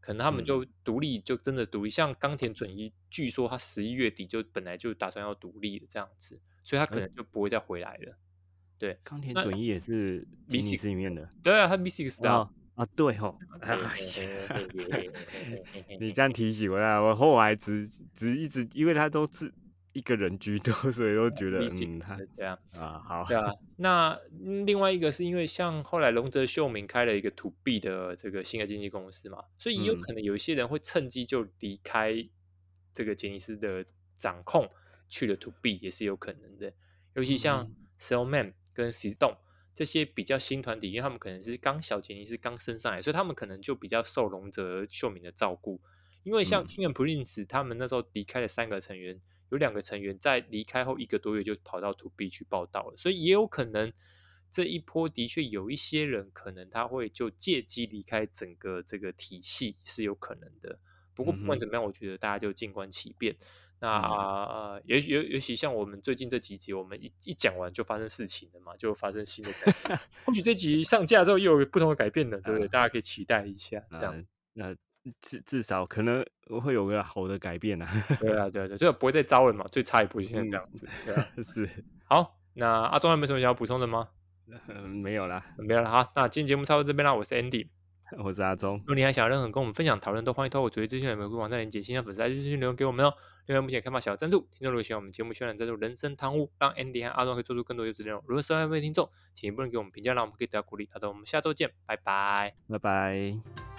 [0.00, 1.90] 可能他们嗯就独立，就真的独立。
[1.90, 8.18] 像冈田准一，据说他十一月底就本来就打算要独立的这样子，所以他可能就不会再回来了。
[8.78, 13.36] 对冈田那准一也是吉尼 V6 斯里面的对啊，他 B Six 的啊对吼，
[15.98, 19.52] 你这样提醒我啊，我后来只只一直，因为他都是
[19.92, 22.56] 一个人居多，所以都觉得嗯，他对啊。
[22.78, 32.14] 啊好，对啊，那嗯另外一个是因为像后来龙泽秀明开了一个 To B 的这个新的经纪公司嘛，所以也有嗯可能有一些人会趁机就离开
[32.92, 33.84] 这个杰尼斯的
[34.16, 34.70] 掌控，
[35.08, 36.72] 去了 To B 也是有可能的。
[37.14, 39.36] 尤其像嗯 Cellman 跟 d o
[39.74, 45.80] 这些比较新团体，因为他们可能是刚小杰尼斯刚升上来，所以他们可能就比较受龙泽秀明的照顾。
[46.22, 49.20] 因为像嗯 King and Prince 他们那时候离开了三个成员，
[49.50, 53.92] 有两个成员在离开后一个多月就跑到 To B 去报道了，所以也有可能
[54.50, 60.78] 这一波的确有一些人可能他会就借机离开整个这个体系是有可能的。
[61.14, 63.36] 不过不管怎么样，我觉得大家就静观其变。
[63.80, 69.98] 那嗯啊，也许尤尤其像我们最近这几集，我们一一讲完就发生事情了嘛，就发生新的改变。
[70.26, 72.66] 或许这集上架之后又有不同的改变了，对不对？
[72.66, 74.16] 啊大家可以期待一下，这样。
[74.18, 74.22] 啊
[74.54, 74.74] 那
[75.20, 76.22] 至至少可能
[76.60, 77.88] 会有个好的改变啊，
[78.20, 80.86] 对啊，对啊对，就不会再招了嘛，最差也不会现在这样子。
[81.06, 81.68] 对啊， 是，
[82.04, 84.08] 好，那阿忠还有没有什么想要补充的吗？
[84.66, 87.68] 嗯， 没有啦，没有了，好，那今天节目差不多这边啦，我是 Andy。
[88.24, 93.12] 我是阿忠如，果你还想要任何跟我们分享讨论，都欢迎透过主页资讯的玫瑰网站连接新向粉丝资讯留言给我们哦。
[93.46, 98.22] 另外，目前开放小赞助，听众如果喜欢我们节目，渲染赞助人生汤屋，让 Andy 和阿忠可以做出更多优质内容。
[98.26, 100.88] 如果身为一位听众，请不能给我们评价，让我们可以得到鼓励。
[100.92, 102.54] 好的，我们下周见，拜拜。
[102.68, 103.77] 拜拜。